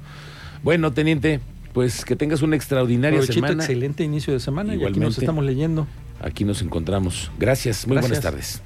Bueno, 0.62 0.92
teniente, 0.92 1.40
pues 1.72 2.05
que 2.05 2.16
tengas 2.16 2.42
una 2.42 2.57
extraordinaria 2.57 3.18
Provechito, 3.20 3.46
semana. 3.46 3.62
excelente 3.62 4.03
inicio 4.05 4.33
de 4.33 4.40
semana 4.40 4.75
y 4.75 4.77
aquí 4.77 4.83
nos 4.85 4.90
Igualmente. 4.96 5.20
estamos 5.20 5.44
leyendo. 5.44 5.87
Aquí 6.20 6.44
nos 6.44 6.61
encontramos. 6.62 7.31
Gracias, 7.38 7.87
muy 7.87 7.99
buenas 7.99 8.20
tardes. 8.20 8.62